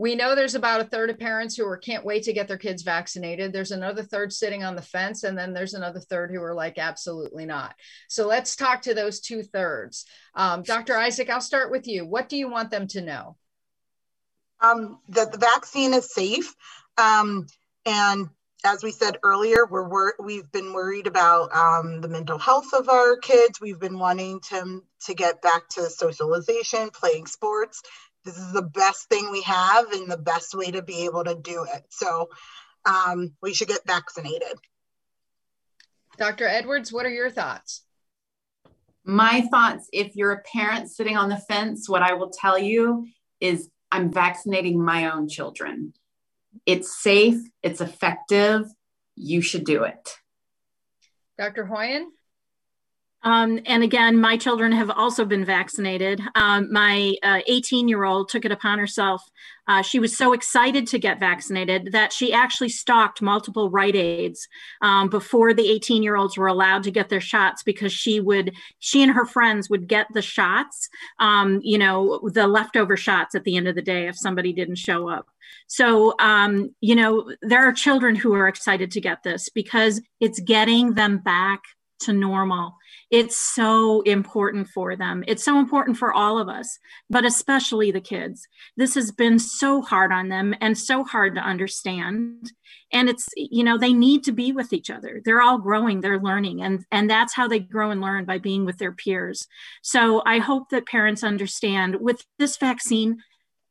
[0.00, 2.56] we know there's about a third of parents who are can't wait to get their
[2.56, 3.52] kids vaccinated.
[3.52, 6.78] There's another third sitting on the fence and then there's another third who are like
[6.78, 7.74] absolutely not.
[8.08, 10.06] So let's talk to those two thirds.
[10.34, 12.06] Um, dr isaac i'll start with you.
[12.06, 13.36] What do you want them to know?
[14.62, 16.54] Um, that the vaccine is safe
[16.96, 17.46] um,
[17.84, 18.30] and
[18.64, 22.88] as we said earlier, we're, we're we've been worried about um, the mental health of
[22.88, 23.60] our kids.
[23.60, 27.82] We've been wanting to to get back to socialization, playing sports.
[28.24, 31.34] This is the best thing we have and the best way to be able to
[31.34, 31.84] do it.
[31.88, 32.28] So
[32.84, 34.58] um, we should get vaccinated.
[36.18, 36.46] Dr.
[36.46, 37.82] Edwards, what are your thoughts?
[39.04, 43.06] My thoughts, if you're a parent sitting on the fence, what I will tell you
[43.40, 45.94] is I'm vaccinating my own children.
[46.66, 48.66] It's safe, it's effective.
[49.16, 50.16] You should do it.
[51.38, 51.64] Dr.
[51.64, 52.06] Hoyen?
[53.22, 56.22] Um, and again, my children have also been vaccinated.
[56.34, 57.14] Um, my
[57.46, 59.22] 18 uh, year old took it upon herself.
[59.68, 64.48] Uh, she was so excited to get vaccinated that she actually stalked multiple Rite Aids
[64.80, 68.54] um, before the 18 year olds were allowed to get their shots because she would,
[68.78, 73.44] she and her friends would get the shots, um, you know, the leftover shots at
[73.44, 75.26] the end of the day if somebody didn't show up.
[75.66, 80.40] So, um, you know, there are children who are excited to get this because it's
[80.40, 81.60] getting them back
[82.00, 82.76] to normal.
[83.10, 85.24] It's so important for them.
[85.26, 88.46] It's so important for all of us, but especially the kids.
[88.76, 92.52] This has been so hard on them and so hard to understand.
[92.92, 95.20] And it's, you know, they need to be with each other.
[95.24, 98.64] They're all growing, they're learning, and, and that's how they grow and learn by being
[98.64, 99.48] with their peers.
[99.82, 103.18] So I hope that parents understand with this vaccine,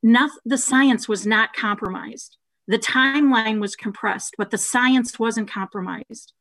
[0.03, 2.37] not, the science was not compromised.
[2.67, 6.33] The timeline was compressed, but the science wasn't compromised.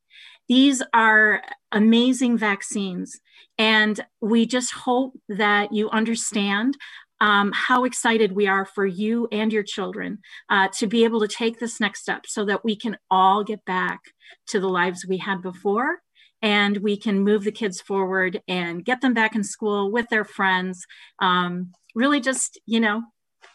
[0.49, 1.43] These are
[1.73, 3.21] amazing vaccines.
[3.59, 6.77] And we just hope that you understand
[7.21, 10.19] um, how excited we are for you and your children
[10.49, 13.65] uh, to be able to take this next step so that we can all get
[13.65, 14.01] back
[14.49, 15.99] to the lives we had before
[16.41, 20.25] and we can move the kids forward and get them back in school with their
[20.25, 20.87] friends.
[21.19, 23.03] Um, really, just, you know,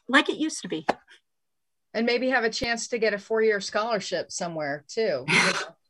[0.10, 0.86] like it used to be.
[1.94, 5.26] And maybe have a chance to get a four year scholarship somewhere too.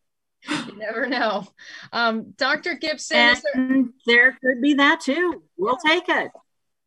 [0.74, 1.48] you never know.
[1.92, 2.76] Um, Dr.
[2.76, 5.44] Gibson, there-, there could be that too.
[5.58, 6.32] We'll take it.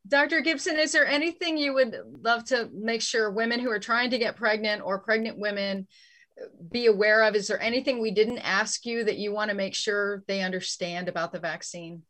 [0.09, 0.41] Dr.
[0.41, 4.18] Gibson, is there anything you would love to make sure women who are trying to
[4.18, 5.89] get pregnant or pregnant women
[6.70, 7.34] be aware of?
[7.34, 11.09] Is there anything we didn't ask you that you want to make sure they understand
[11.09, 12.03] about the vaccine?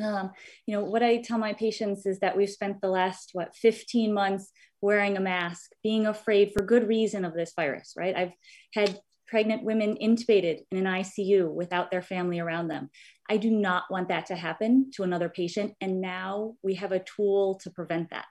[0.00, 0.32] Um,
[0.66, 4.12] you know, what I tell my patients is that we've spent the last, what, 15
[4.12, 8.14] months wearing a mask, being afraid for good reason of this virus, right?
[8.14, 8.32] I've
[8.74, 12.90] had pregnant women intubated in an ICU without their family around them.
[13.28, 15.74] I do not want that to happen to another patient.
[15.80, 18.26] And now we have a tool to prevent that.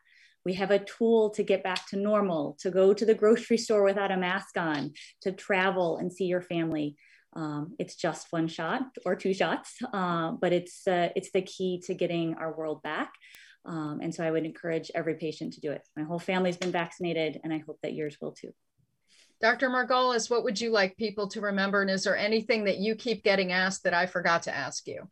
[0.45, 3.83] We have a tool to get back to normal, to go to the grocery store
[3.83, 6.95] without a mask on, to travel and see your family.
[7.35, 11.81] Um, it's just one shot or two shots, uh, but it's uh, it's the key
[11.85, 13.11] to getting our world back.
[13.65, 15.81] Um, and so I would encourage every patient to do it.
[15.97, 18.53] My whole family's been vaccinated, and I hope that yours will too.
[19.41, 19.69] Dr.
[19.69, 21.81] Margolius, what would you like people to remember?
[21.81, 25.09] And is there anything that you keep getting asked that I forgot to ask you?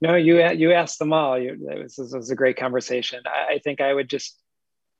[0.00, 1.38] No, you you asked them all.
[1.38, 3.22] You, this, was, was a great conversation.
[3.26, 4.38] I, I, think I would just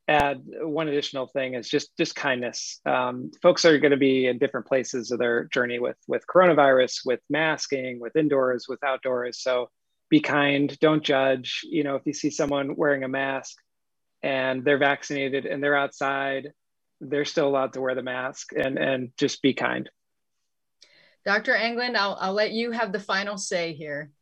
[0.08, 2.80] add one additional thing is just just kindness.
[2.86, 7.00] Um, folks are going to be in different places of their journey with with coronavirus,
[7.04, 9.40] with masking, with indoors, with outdoors.
[9.40, 9.68] So
[10.08, 10.76] be kind.
[10.80, 11.60] Don't judge.
[11.64, 13.56] You know, if you see someone wearing a mask
[14.22, 16.52] and they're vaccinated and they're outside,
[17.00, 19.88] they're still allowed to wear the mask and and just be kind.
[21.24, 21.54] Dr.
[21.54, 24.12] Englund, I'll, I'll let you have the final say here.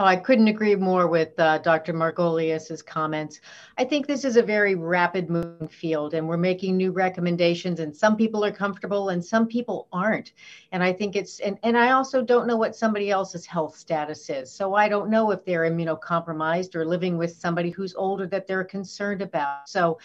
[0.00, 1.92] Oh, I couldn't agree more with uh, Dr.
[1.92, 3.40] Margolius's comments.
[3.78, 7.80] I think this is a very rapid moving field, and we're making new recommendations.
[7.80, 10.34] And some people are comfortable, and some people aren't.
[10.70, 14.30] And I think it's and and I also don't know what somebody else's health status
[14.30, 18.46] is, so I don't know if they're immunocompromised or living with somebody who's older that
[18.46, 19.68] they're concerned about.
[19.68, 19.98] So.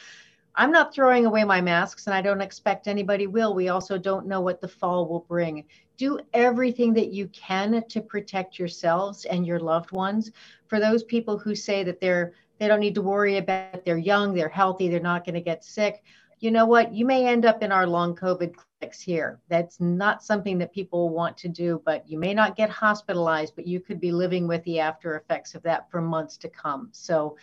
[0.55, 3.55] I'm not throwing away my masks, and I don't expect anybody will.
[3.55, 5.65] We also don't know what the fall will bring
[5.97, 10.31] do everything that you can to protect yourselves and your loved ones.
[10.67, 13.97] For those people who say that they're they don't need to worry about it, they're
[13.97, 16.03] young, they're healthy, they're not going to get sick.
[16.39, 16.93] You know what?
[16.93, 19.39] You may end up in our long COVID clinics here.
[19.49, 23.67] That's not something that people want to do, but you may not get hospitalized, but
[23.67, 26.89] you could be living with the after effects of that for months to come.
[26.91, 27.37] So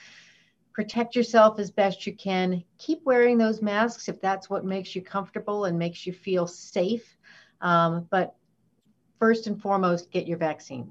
[0.81, 2.65] protect yourself as best you can.
[2.79, 7.19] Keep wearing those masks if that's what makes you comfortable and makes you feel safe.
[7.61, 8.35] Um, but
[9.19, 10.91] first and foremost, get your vaccine.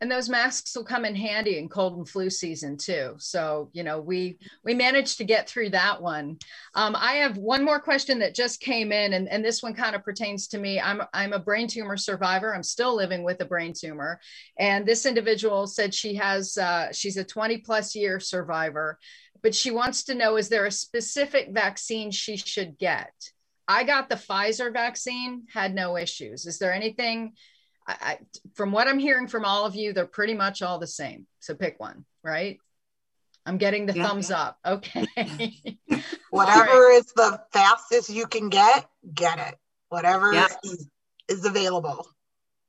[0.00, 3.14] And those masks will come in handy in cold and flu season too.
[3.18, 6.38] So you know we we managed to get through that one.
[6.74, 9.94] Um, I have one more question that just came in, and, and this one kind
[9.94, 10.80] of pertains to me.
[10.80, 12.54] I'm I'm a brain tumor survivor.
[12.54, 14.20] I'm still living with a brain tumor,
[14.58, 18.98] and this individual said she has uh, she's a 20 plus year survivor,
[19.42, 23.12] but she wants to know is there a specific vaccine she should get?
[23.70, 26.44] I got the Pfizer vaccine, had no issues.
[26.44, 27.34] Is there anything?
[27.90, 28.18] I, I,
[28.54, 31.26] from what I'm hearing from all of you, they're pretty much all the same.
[31.40, 32.58] So pick one, right?
[33.46, 34.06] I'm getting the yeah.
[34.06, 34.58] thumbs up.
[34.64, 35.06] Okay.
[36.30, 36.98] Whatever right.
[36.98, 39.56] is the fastest you can get, get it.
[39.88, 40.46] Whatever yeah.
[40.64, 40.88] is,
[41.28, 42.06] is available.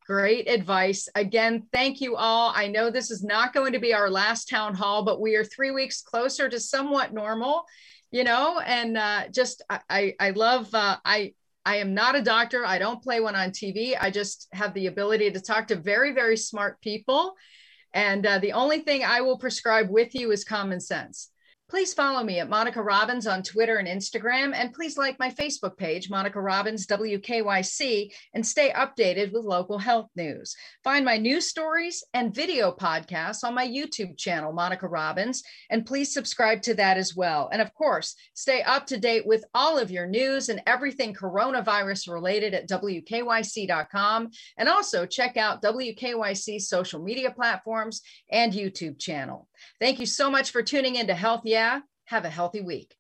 [0.08, 1.08] Great advice.
[1.14, 2.52] Again, thank you all.
[2.56, 5.44] I know this is not going to be our last town hall, but we are
[5.44, 7.66] three weeks closer to somewhat normal
[8.12, 11.34] you know, and uh, just I, I love uh, I
[11.66, 12.66] I am not a doctor.
[12.66, 13.96] I don't play one on TV.
[14.00, 17.36] I just have the ability to talk to very very smart people,
[17.94, 21.30] and uh, the only thing I will prescribe with you is common sense.
[21.72, 25.78] Please follow me at Monica Robins on Twitter and Instagram, and please like my Facebook
[25.78, 30.54] page, Monica Robins WKYC, and stay updated with local health news.
[30.84, 36.14] Find my news stories and video podcasts on my YouTube channel, Monica Robins, and please
[36.14, 37.48] subscribe to that as well.
[37.54, 42.12] And of course, stay up to date with all of your news and everything coronavirus
[42.12, 44.30] related at WKYC.com.
[44.58, 49.48] And also check out WKYC social media platforms and YouTube channel.
[49.80, 51.82] Thank you so much for tuning in to Health Yeah.
[52.06, 52.96] Have a healthy week.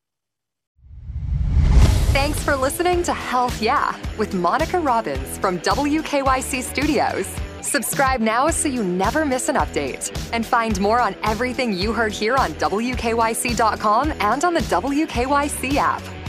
[2.13, 7.25] Thanks for listening to Health Yeah with Monica Robins from WKYC Studios.
[7.61, 10.11] Subscribe now so you never miss an update.
[10.33, 16.20] And find more on everything you heard here on WKYC.com and on the WKYC app.